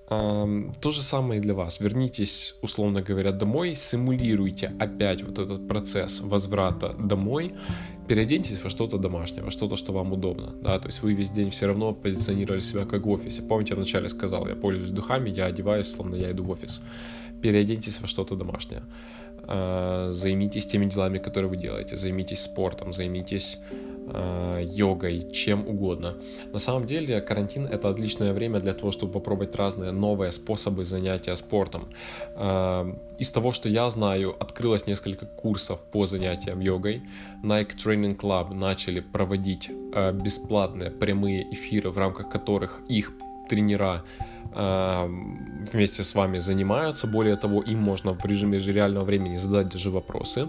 То 0.09 0.91
же 0.91 1.03
самое 1.03 1.41
и 1.41 1.43
для 1.43 1.55
вас. 1.55 1.81
Вернитесь, 1.81 2.55
условно 2.63 3.03
говоря, 3.03 3.33
домой, 3.33 3.75
симулируйте 3.75 4.73
опять 4.79 5.25
вот 5.25 5.39
этот 5.39 5.67
процесс 5.67 6.21
возврата 6.21 6.95
домой, 6.99 7.55
переоденьтесь 8.07 8.63
во 8.63 8.71
что-то 8.71 8.99
домашнее, 8.99 9.43
во 9.43 9.51
что-то, 9.51 9.75
что 9.75 9.93
вам 9.93 10.13
удобно, 10.13 10.53
да, 10.63 10.79
то 10.79 10.87
есть 10.89 11.03
вы 11.03 11.15
весь 11.15 11.31
день 11.31 11.51
все 11.51 11.67
равно 11.67 11.93
позиционировали 11.93 12.61
себя 12.61 12.85
как 12.85 13.05
в 13.05 13.11
офисе. 13.11 13.43
Помните, 13.43 13.71
я 13.71 13.77
вначале 13.77 14.09
сказал, 14.09 14.47
я 14.47 14.55
пользуюсь 14.55 14.93
духами, 14.93 15.29
я 15.31 15.47
одеваюсь, 15.47 15.89
словно 15.89 16.15
я 16.15 16.31
иду 16.31 16.45
в 16.45 16.51
офис. 16.51 16.81
Переоденьтесь 17.43 18.01
во 18.01 18.07
что-то 18.07 18.37
домашнее. 18.37 18.83
А, 19.49 20.11
займитесь 20.13 20.67
теми 20.67 20.87
делами, 20.87 21.19
которые 21.19 21.49
вы 21.49 21.57
делаете, 21.57 21.97
займитесь 21.97 22.43
спортом, 22.43 22.93
займитесь 22.93 23.59
Э, 24.09 24.63
йогой, 24.63 25.29
чем 25.33 25.67
угодно. 25.67 26.15
На 26.53 26.61
самом 26.61 26.87
деле 26.87 27.21
карантин 27.21 27.67
это 27.67 27.89
отличное 27.89 28.33
время 28.33 28.61
для 28.61 28.73
того, 28.73 28.93
чтобы 28.93 29.13
попробовать 29.15 29.57
разные 29.57 29.91
новые 29.91 30.31
способы 30.31 30.85
занятия 30.85 31.35
спортом. 31.35 31.89
Э, 32.37 32.95
из 33.19 33.31
того, 33.33 33.51
что 33.51 33.69
я 33.69 33.91
знаю, 33.91 34.37
открылось 34.39 34.87
несколько 34.87 35.27
курсов 35.27 35.81
по 35.91 36.07
занятиям 36.07 36.61
йогой. 36.61 37.03
Nike 37.43 37.77
Training 37.85 38.17
Club 38.17 38.55
начали 38.55 39.01
проводить 39.01 39.71
э, 39.95 40.13
бесплатные 40.13 40.91
прямые 40.91 41.43
эфиры, 41.53 41.91
в 41.91 41.99
рамках 41.99 42.31
которых 42.31 42.83
их 42.89 43.13
тренера 43.49 44.05
вместе 45.73 46.03
с 46.03 46.15
вами 46.15 46.39
занимаются. 46.39 47.07
Более 47.07 47.37
того, 47.37 47.61
им 47.61 47.79
можно 47.79 48.15
в 48.15 48.25
режиме 48.25 48.59
реального 48.59 49.05
времени 49.05 49.37
задать 49.37 49.69
даже 49.69 49.91
вопросы. 49.91 50.49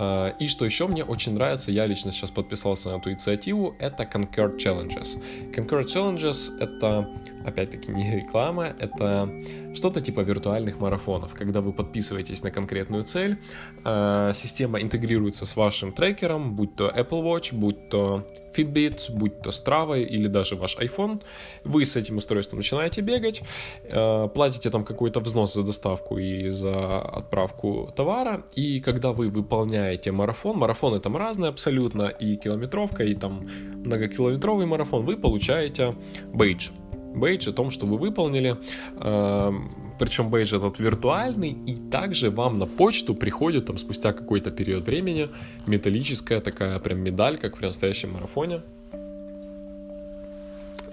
А, 0.00 0.28
и 0.38 0.46
что 0.46 0.64
еще 0.64 0.86
мне 0.86 1.04
очень 1.04 1.34
нравится, 1.34 1.72
я 1.72 1.86
лично 1.86 2.12
сейчас 2.12 2.30
подписался 2.30 2.90
на 2.90 2.98
эту 2.98 3.10
инициативу, 3.10 3.74
это 3.80 4.04
Concur 4.04 4.56
Challenges. 4.56 5.20
Concur 5.52 5.84
Challenges— 5.84 6.56
это, 6.60 7.10
опять-таки, 7.48 7.92
не 7.92 8.16
реклама, 8.16 8.74
это 8.78 9.28
что-то 9.74 10.00
типа 10.00 10.20
виртуальных 10.20 10.80
марафонов, 10.80 11.34
когда 11.34 11.60
вы 11.60 11.72
подписываетесь 11.72 12.42
на 12.42 12.50
конкретную 12.50 13.04
цель, 13.04 13.38
а, 13.84 14.32
система 14.32 14.80
интегрируется 14.80 15.46
с 15.46 15.56
вашим 15.56 15.92
трекером, 15.92 16.54
будь 16.56 16.76
то 16.76 16.88
Apple 16.88 17.22
Watch, 17.22 17.54
будь 17.54 17.88
то 17.88 18.26
Fitbit, 18.56 19.12
будь 19.12 19.40
то 19.40 19.50
Strava 19.50 20.02
или 20.02 20.26
даже 20.26 20.56
ваш 20.56 20.76
iPhone, 20.78 21.22
вы 21.64 21.84
с 21.84 21.96
этим 21.96 22.16
устройством 22.16 22.58
начинаете 22.58 23.02
бегать, 23.02 23.42
э, 23.84 24.28
платите 24.34 24.70
там 24.70 24.84
какой-то 24.84 25.20
взнос 25.20 25.54
за 25.54 25.62
доставку 25.62 26.18
и 26.18 26.48
за 26.48 27.00
отправку 27.00 27.92
товара, 27.96 28.44
и 28.56 28.80
когда 28.80 29.12
вы 29.12 29.28
выполняете 29.28 30.12
марафон, 30.12 30.58
марафоны 30.58 31.00
там 31.00 31.16
разные 31.16 31.50
абсолютно, 31.50 32.08
и 32.08 32.36
километровка, 32.36 33.04
и 33.04 33.14
там 33.14 33.48
многокилометровый 33.84 34.66
марафон, 34.66 35.04
вы 35.04 35.16
получаете 35.16 35.94
бейдж 36.32 36.70
бейдж 37.18 37.48
о 37.48 37.52
том, 37.52 37.70
что 37.70 37.86
вы 37.86 37.98
выполнили. 37.98 38.56
Эм, 39.00 39.70
Причем 39.98 40.30
бейдж 40.30 40.54
этот 40.54 40.78
виртуальный, 40.78 41.56
и 41.66 41.74
также 41.90 42.30
вам 42.30 42.58
на 42.58 42.66
почту 42.66 43.14
приходит 43.14 43.66
там 43.66 43.78
спустя 43.78 44.12
какой-то 44.12 44.50
период 44.50 44.86
времени 44.86 45.28
металлическая 45.66 46.40
такая 46.40 46.78
прям 46.78 46.98
медаль, 46.98 47.36
как 47.36 47.58
в 47.58 47.60
настоящем 47.60 48.12
марафоне. 48.12 48.60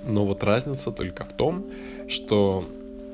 Но 0.07 0.25
вот 0.25 0.43
разница 0.43 0.91
только 0.91 1.23
в 1.23 1.33
том, 1.33 1.65
что 2.07 2.63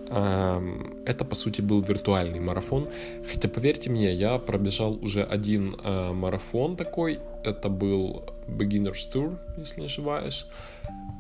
эм, 0.10 0.94
это 1.06 1.26
по 1.26 1.36
сути 1.36 1.62
был 1.62 1.82
виртуальный 1.82 2.40
марафон. 2.40 2.88
Хотя 3.32 3.48
поверьте 3.48 3.90
мне, 3.90 4.14
я 4.14 4.38
пробежал 4.38 4.98
уже 5.02 5.24
один 5.24 5.76
э, 5.84 6.12
марафон 6.14 6.76
такой. 6.76 7.20
Это 7.44 7.70
был 7.70 8.24
Beginner's 8.48 9.10
Tour, 9.14 9.38
если 9.58 9.82
не 9.82 9.86
ошибаюсь 9.88 10.46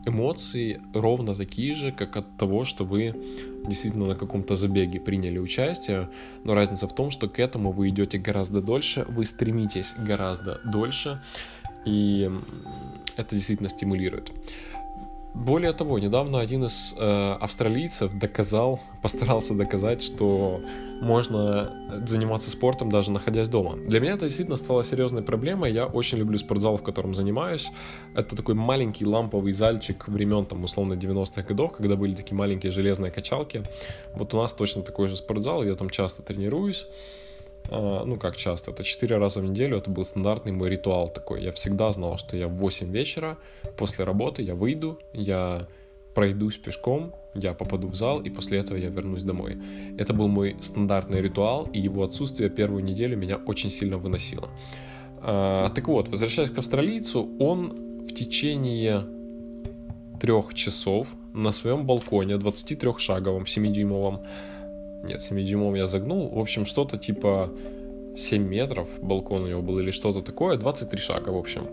эмоции 0.05 0.81
ровно 0.93 1.35
такие 1.35 1.75
же, 1.75 1.91
как 1.91 2.17
от 2.17 2.37
того, 2.37 2.65
что 2.65 2.83
вы 2.83 3.15
действительно 3.65 4.07
на 4.07 4.15
каком-то 4.15 4.55
забеге 4.55 4.99
приняли 4.99 5.37
участие, 5.37 6.09
но 6.43 6.53
разница 6.53 6.87
в 6.87 6.95
том, 6.95 7.11
что 7.11 7.27
к 7.27 7.39
этому 7.39 7.71
вы 7.71 7.89
идете 7.89 8.17
гораздо 8.17 8.61
дольше, 8.61 9.05
вы 9.07 9.25
стремитесь 9.25 9.93
гораздо 9.97 10.59
дольше, 10.65 11.21
и 11.85 12.29
это 13.17 13.35
действительно 13.35 13.69
стимулирует. 13.69 14.31
Более 15.33 15.71
того, 15.71 15.97
недавно 15.97 16.39
один 16.39 16.65
из 16.65 16.93
э, 16.97 17.37
австралийцев 17.39 18.11
доказал, 18.13 18.81
постарался 19.01 19.53
доказать, 19.53 20.03
что 20.03 20.61
можно 21.01 21.71
заниматься 22.05 22.51
спортом 22.51 22.91
даже 22.91 23.11
находясь 23.11 23.49
дома. 23.49 23.75
Для 23.75 23.99
меня 23.99 24.13
это 24.13 24.25
действительно 24.25 24.57
стало 24.57 24.83
серьезной 24.83 25.23
проблемой. 25.23 25.71
Я 25.71 25.85
очень 25.85 26.17
люблю 26.17 26.37
спортзал, 26.37 26.77
в 26.77 26.83
котором 26.83 27.15
занимаюсь. 27.15 27.71
Это 28.13 28.35
такой 28.35 28.55
маленький 28.55 29.05
ламповый 29.05 29.53
зальчик 29.53 30.07
времен, 30.07 30.45
там, 30.45 30.63
условно, 30.63 30.93
90-х 30.93 31.41
годов, 31.43 31.71
когда 31.71 31.95
были 31.95 32.13
такие 32.13 32.35
маленькие 32.35 32.71
железные 32.71 33.11
качалки. 33.11 33.63
Вот 34.13 34.33
у 34.33 34.37
нас 34.37 34.53
точно 34.53 34.83
такой 34.83 35.07
же 35.07 35.15
спортзал, 35.15 35.63
я 35.63 35.75
там 35.75 35.89
часто 35.89 36.21
тренируюсь. 36.21 36.85
А, 37.69 38.03
ну 38.05 38.17
как 38.17 38.35
часто, 38.35 38.71
это 38.71 38.83
4 38.83 39.17
раза 39.17 39.41
в 39.41 39.43
неделю, 39.43 39.77
это 39.77 39.89
был 39.89 40.05
стандартный 40.05 40.51
мой 40.51 40.69
ритуал 40.69 41.09
такой. 41.09 41.43
Я 41.43 41.51
всегда 41.51 41.91
знал, 41.91 42.17
что 42.17 42.37
я 42.37 42.47
в 42.47 42.57
8 42.57 42.91
вечера 42.91 43.37
после 43.77 44.05
работы 44.05 44.41
я 44.41 44.55
выйду, 44.55 44.99
я 45.13 45.67
пройдусь 46.13 46.57
пешком, 46.57 47.13
я 47.33 47.53
попаду 47.53 47.87
в 47.87 47.95
зал, 47.95 48.21
и 48.21 48.29
после 48.29 48.59
этого 48.59 48.77
я 48.77 48.89
вернусь 48.89 49.23
домой. 49.23 49.57
Это 49.97 50.13
был 50.13 50.27
мой 50.27 50.57
стандартный 50.61 51.21
ритуал, 51.21 51.67
и 51.73 51.79
его 51.79 52.03
отсутствие 52.03 52.49
первую 52.49 52.83
неделю 52.83 53.17
меня 53.17 53.37
очень 53.37 53.69
сильно 53.69 53.97
выносило. 53.97 54.49
А, 55.21 55.69
так 55.69 55.87
вот, 55.87 56.09
возвращаясь 56.09 56.49
к 56.49 56.57
австралийцу, 56.57 57.29
он 57.39 58.05
в 58.07 58.13
течение 58.13 59.05
трех 60.19 60.53
часов 60.53 61.15
на 61.33 61.51
своем 61.51 61.85
балконе 61.85 62.35
23-шаговом, 62.35 63.43
7-дюймовом 63.45 64.25
нет, 65.03 65.21
7 65.21 65.43
дюймов 65.43 65.75
я 65.75 65.87
загнул. 65.87 66.29
В 66.29 66.39
общем, 66.39 66.65
что-то 66.65 66.97
типа 66.97 67.49
7 68.15 68.43
метров 68.43 68.87
балкон 69.01 69.43
у 69.43 69.47
него 69.47 69.61
был 69.61 69.79
или 69.79 69.91
что-то 69.91 70.21
такое. 70.21 70.57
23 70.57 70.99
шага, 70.99 71.29
в 71.29 71.37
общем. 71.37 71.67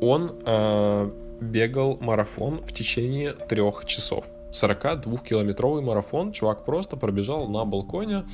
Он 0.00 0.36
э, 0.44 1.10
бегал 1.40 1.98
марафон 2.00 2.62
в 2.62 2.72
течение 2.72 3.32
трех 3.32 3.86
часов. 3.86 4.26
42-километровый 4.52 5.82
марафон. 5.82 6.32
Чувак 6.32 6.64
просто 6.64 6.96
пробежал 6.96 7.48
на 7.48 7.64
балконе, 7.64 8.24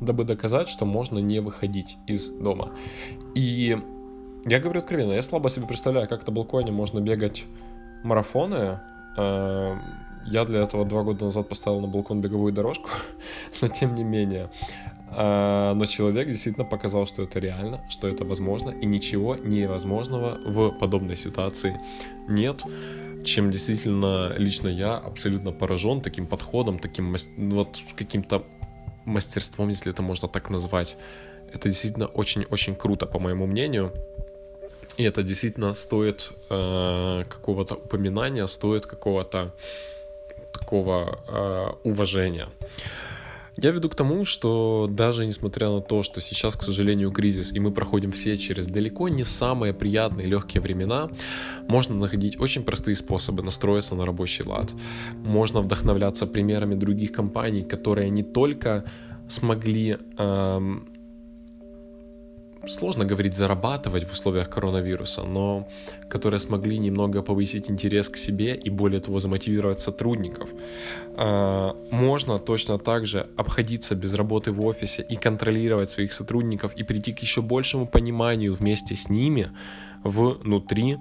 дабы 0.00 0.24
доказать, 0.24 0.68
что 0.68 0.86
можно 0.86 1.18
не 1.18 1.40
выходить 1.40 1.96
из 2.06 2.28
дома. 2.28 2.72
И 3.34 3.76
я 4.46 4.60
говорю 4.60 4.80
откровенно, 4.80 5.12
я 5.12 5.22
слабо 5.22 5.50
себе 5.50 5.66
представляю, 5.66 6.08
как 6.08 6.26
на 6.26 6.32
балконе 6.32 6.72
можно 6.72 7.00
бегать 7.00 7.44
марафоны, 8.04 8.78
Э, 9.18 9.76
я 10.30 10.44
для 10.44 10.60
этого 10.60 10.84
два 10.84 11.02
года 11.02 11.24
назад 11.24 11.48
поставил 11.48 11.80
на 11.80 11.88
балкон 11.88 12.20
беговую 12.20 12.52
дорожку, 12.52 12.90
но 13.60 13.68
тем 13.68 13.94
не 13.94 14.04
менее. 14.04 14.50
Э, 15.10 15.72
но 15.74 15.86
человек 15.86 16.28
действительно 16.28 16.64
показал, 16.64 17.06
что 17.06 17.22
это 17.22 17.38
реально, 17.38 17.80
что 17.88 18.08
это 18.08 18.24
возможно, 18.24 18.70
и 18.70 18.86
ничего 18.86 19.36
невозможного 19.36 20.38
в 20.44 20.70
подобной 20.78 21.16
ситуации 21.16 21.80
нет 22.28 22.62
чем 23.24 23.50
действительно 23.50 24.32
лично 24.38 24.68
я 24.68 24.96
абсолютно 24.96 25.52
поражен 25.52 26.00
таким 26.00 26.26
подходом, 26.26 26.78
таким 26.78 27.16
вот 27.36 27.80
каким-то 27.96 28.44
мастерством, 29.04 29.68
если 29.68 29.92
это 29.92 30.02
можно 30.02 30.28
так 30.28 30.50
назвать. 30.50 30.96
Это 31.52 31.68
действительно 31.68 32.06
очень-очень 32.06 32.74
круто, 32.74 33.06
по 33.06 33.18
моему 33.18 33.46
мнению. 33.46 33.92
И 34.96 35.04
это 35.04 35.22
действительно 35.22 35.74
стоит 35.74 36.32
э, 36.50 37.24
какого-то 37.28 37.74
упоминания, 37.76 38.46
стоит 38.46 38.86
какого-то 38.86 39.54
такого 40.58 41.18
э, 41.28 41.88
уважения. 41.88 42.46
Я 43.60 43.72
веду 43.72 43.88
к 43.88 43.96
тому, 43.96 44.24
что 44.24 44.86
даже 44.88 45.26
несмотря 45.26 45.68
на 45.68 45.80
то, 45.80 46.04
что 46.04 46.20
сейчас, 46.20 46.54
к 46.54 46.62
сожалению, 46.62 47.10
кризис, 47.10 47.52
и 47.52 47.58
мы 47.58 47.72
проходим 47.72 48.12
все 48.12 48.36
через 48.36 48.68
далеко 48.68 49.08
не 49.08 49.24
самые 49.24 49.72
приятные 49.72 50.28
легкие 50.28 50.60
времена, 50.60 51.10
можно 51.68 51.96
находить 51.96 52.40
очень 52.40 52.62
простые 52.62 52.94
способы 52.94 53.42
настроиться 53.42 53.96
на 53.96 54.06
рабочий 54.06 54.44
лад. 54.44 54.70
Можно 55.24 55.60
вдохновляться 55.60 56.26
примерами 56.26 56.76
других 56.76 57.10
компаний, 57.10 57.64
которые 57.64 58.10
не 58.10 58.22
только 58.22 58.84
смогли 59.28 59.98
эм, 60.18 60.86
сложно 62.68 63.04
говорить 63.04 63.36
зарабатывать 63.36 64.04
в 64.04 64.12
условиях 64.12 64.48
коронавируса, 64.48 65.22
но 65.22 65.68
которые 66.08 66.40
смогли 66.40 66.78
немного 66.78 67.22
повысить 67.22 67.70
интерес 67.70 68.08
к 68.08 68.16
себе 68.16 68.54
и 68.54 68.70
более 68.70 69.00
того 69.00 69.20
замотивировать 69.20 69.80
сотрудников. 69.80 70.50
А, 71.16 71.74
можно 71.90 72.38
точно 72.38 72.78
так 72.78 73.06
же 73.06 73.28
обходиться 73.36 73.94
без 73.94 74.14
работы 74.14 74.52
в 74.52 74.64
офисе 74.64 75.02
и 75.02 75.16
контролировать 75.16 75.90
своих 75.90 76.12
сотрудников 76.12 76.74
и 76.76 76.84
прийти 76.84 77.12
к 77.12 77.20
еще 77.20 77.42
большему 77.42 77.86
пониманию 77.86 78.54
вместе 78.54 78.94
с 78.94 79.08
ними 79.08 79.50
внутри 80.04 80.98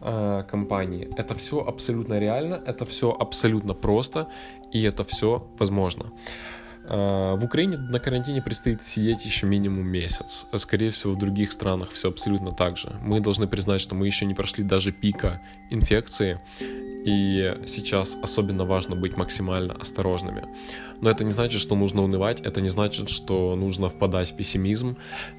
а, 0.00 0.42
компании. 0.42 1.08
Это 1.16 1.34
все 1.34 1.58
абсолютно 1.58 2.18
реально, 2.18 2.62
это 2.66 2.84
все 2.84 3.10
абсолютно 3.10 3.74
просто 3.74 4.28
и 4.72 4.82
это 4.82 5.04
все 5.04 5.46
возможно. 5.58 6.12
А, 6.90 7.36
в 7.36 7.44
Украине 7.44 7.76
на 7.76 8.00
карантине 8.00 8.40
предстоит 8.40 8.82
сидеть 8.82 9.24
еще 9.24 9.46
минимум 9.46 9.86
месяц. 9.86 10.46
Скорее 10.56 10.90
всего, 10.90 11.12
в 11.12 11.18
других 11.18 11.52
странах 11.52 11.90
все 11.90 12.08
абсолютно 12.08 12.50
так 12.52 12.76
же. 12.76 12.96
Мы 13.02 13.20
должны 13.20 13.46
признать, 13.46 13.80
что 13.80 13.94
мы 13.94 14.06
еще 14.06 14.24
не 14.24 14.34
прошли 14.34 14.64
даже 14.64 14.90
пика 14.90 15.40
инфекции, 15.70 16.40
и 17.04 17.56
сейчас 17.66 18.16
особенно 18.22 18.64
важно 18.64 18.96
быть 18.96 19.16
максимально 19.16 19.74
осторожными. 19.74 20.44
Но 21.00 21.10
это 21.10 21.24
не 21.24 21.32
значит, 21.32 21.60
что 21.60 21.76
нужно 21.76 22.02
унывать, 22.02 22.40
это 22.40 22.60
не 22.60 22.68
значит, 22.68 23.08
что 23.08 23.54
нужно 23.54 23.88
впадать 23.88 24.32
в 24.32 24.36
пессимизм. 24.36 24.96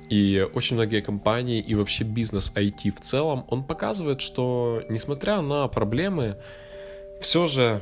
И 0.09 0.47
очень 0.53 0.75
многие 0.75 1.01
компании 1.01 1.59
и 1.59 1.75
вообще 1.75 2.03
бизнес 2.03 2.51
IT 2.55 2.91
в 2.95 3.01
целом, 3.01 3.45
он 3.49 3.63
показывает, 3.63 4.21
что 4.21 4.83
несмотря 4.89 5.41
на 5.41 5.67
проблемы, 5.67 6.37
все 7.19 7.47
же 7.47 7.81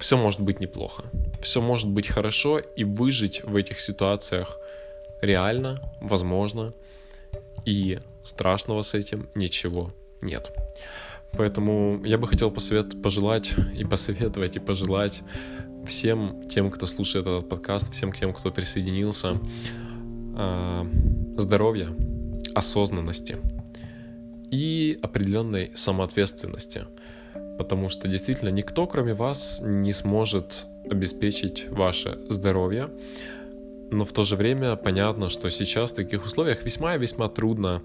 все 0.00 0.16
может 0.16 0.40
быть 0.40 0.60
неплохо, 0.60 1.04
все 1.40 1.60
может 1.60 1.88
быть 1.88 2.08
хорошо, 2.08 2.58
и 2.58 2.84
выжить 2.84 3.44
в 3.44 3.54
этих 3.54 3.78
ситуациях 3.78 4.58
реально, 5.20 5.92
возможно, 6.00 6.72
и 7.66 8.00
страшного 8.24 8.82
с 8.82 8.94
этим 8.94 9.28
ничего 9.34 9.92
нет. 10.22 10.50
Поэтому 11.32 12.02
я 12.04 12.16
бы 12.18 12.26
хотел 12.26 12.50
посовет, 12.50 13.00
пожелать 13.02 13.52
и 13.78 13.84
посоветовать, 13.84 14.56
и 14.56 14.58
пожелать 14.58 15.20
всем 15.86 16.48
тем, 16.48 16.70
кто 16.70 16.86
слушает 16.86 17.26
этот 17.26 17.48
подкаст, 17.48 17.92
всем 17.92 18.12
тем, 18.12 18.32
кто 18.32 18.50
присоединился, 18.50 19.36
а, 20.34 20.86
здоровья, 21.36 21.88
осознанности 22.54 23.36
и 24.50 24.98
определенной 25.02 25.70
самоответственности– 25.74 26.86
потому 27.60 27.90
что 27.90 28.08
действительно 28.08 28.48
никто, 28.48 28.86
кроме 28.86 29.12
вас, 29.12 29.60
не 29.62 29.92
сможет 29.92 30.64
обеспечить 30.90 31.68
ваше 31.68 32.18
здоровье. 32.30 32.88
Но 33.90 34.06
в 34.06 34.12
то 34.12 34.24
же 34.24 34.36
время 34.36 34.76
понятно, 34.76 35.28
что 35.28 35.50
сейчас 35.50 35.92
в 35.92 35.96
таких 35.96 36.24
условиях 36.24 36.64
весьма 36.64 36.94
и 36.94 36.98
весьма 36.98 37.28
трудно 37.28 37.82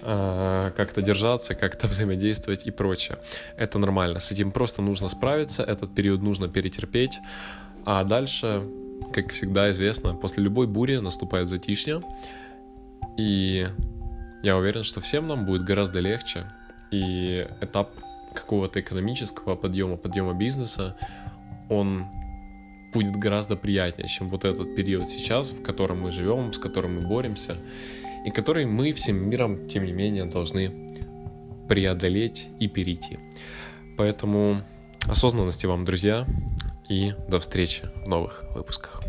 э, 0.00 0.70
как-то 0.74 1.02
держаться, 1.02 1.54
как-то 1.54 1.86
взаимодействовать 1.88 2.66
и 2.66 2.70
прочее. 2.70 3.18
Это 3.58 3.78
нормально, 3.78 4.18
с 4.18 4.32
этим 4.32 4.50
просто 4.50 4.80
нужно 4.80 5.10
справиться, 5.10 5.62
этот 5.62 5.94
период 5.94 6.22
нужно 6.22 6.48
перетерпеть, 6.48 7.18
а 7.84 8.04
дальше, 8.04 8.62
как 9.12 9.30
всегда 9.32 9.70
известно, 9.72 10.14
после 10.14 10.42
любой 10.42 10.66
бури 10.66 10.96
наступает 10.96 11.48
затишье, 11.48 12.00
и 13.18 13.68
я 14.42 14.56
уверен, 14.56 14.84
что 14.84 15.02
всем 15.02 15.28
нам 15.28 15.44
будет 15.44 15.64
гораздо 15.64 16.00
легче, 16.00 16.46
и 16.90 17.46
этап 17.60 17.90
какого-то 18.34 18.80
экономического 18.80 19.56
подъема, 19.56 19.96
подъема 19.96 20.34
бизнеса, 20.34 20.96
он 21.68 22.06
будет 22.92 23.16
гораздо 23.16 23.56
приятнее, 23.56 24.08
чем 24.08 24.28
вот 24.28 24.44
этот 24.44 24.74
период 24.74 25.08
сейчас, 25.08 25.50
в 25.50 25.62
котором 25.62 26.00
мы 26.00 26.10
живем, 26.10 26.52
с 26.52 26.58
которым 26.58 27.00
мы 27.00 27.08
боремся, 27.08 27.56
и 28.24 28.30
который 28.30 28.66
мы 28.66 28.92
всем 28.92 29.28
миром, 29.28 29.68
тем 29.68 29.84
не 29.84 29.92
менее, 29.92 30.24
должны 30.24 30.88
преодолеть 31.68 32.48
и 32.58 32.68
перейти. 32.68 33.18
Поэтому 33.96 34.62
осознанности 35.02 35.66
вам, 35.66 35.84
друзья, 35.84 36.26
и 36.88 37.14
до 37.28 37.38
встречи 37.40 37.82
в 38.04 38.08
новых 38.08 38.44
выпусках. 38.54 39.02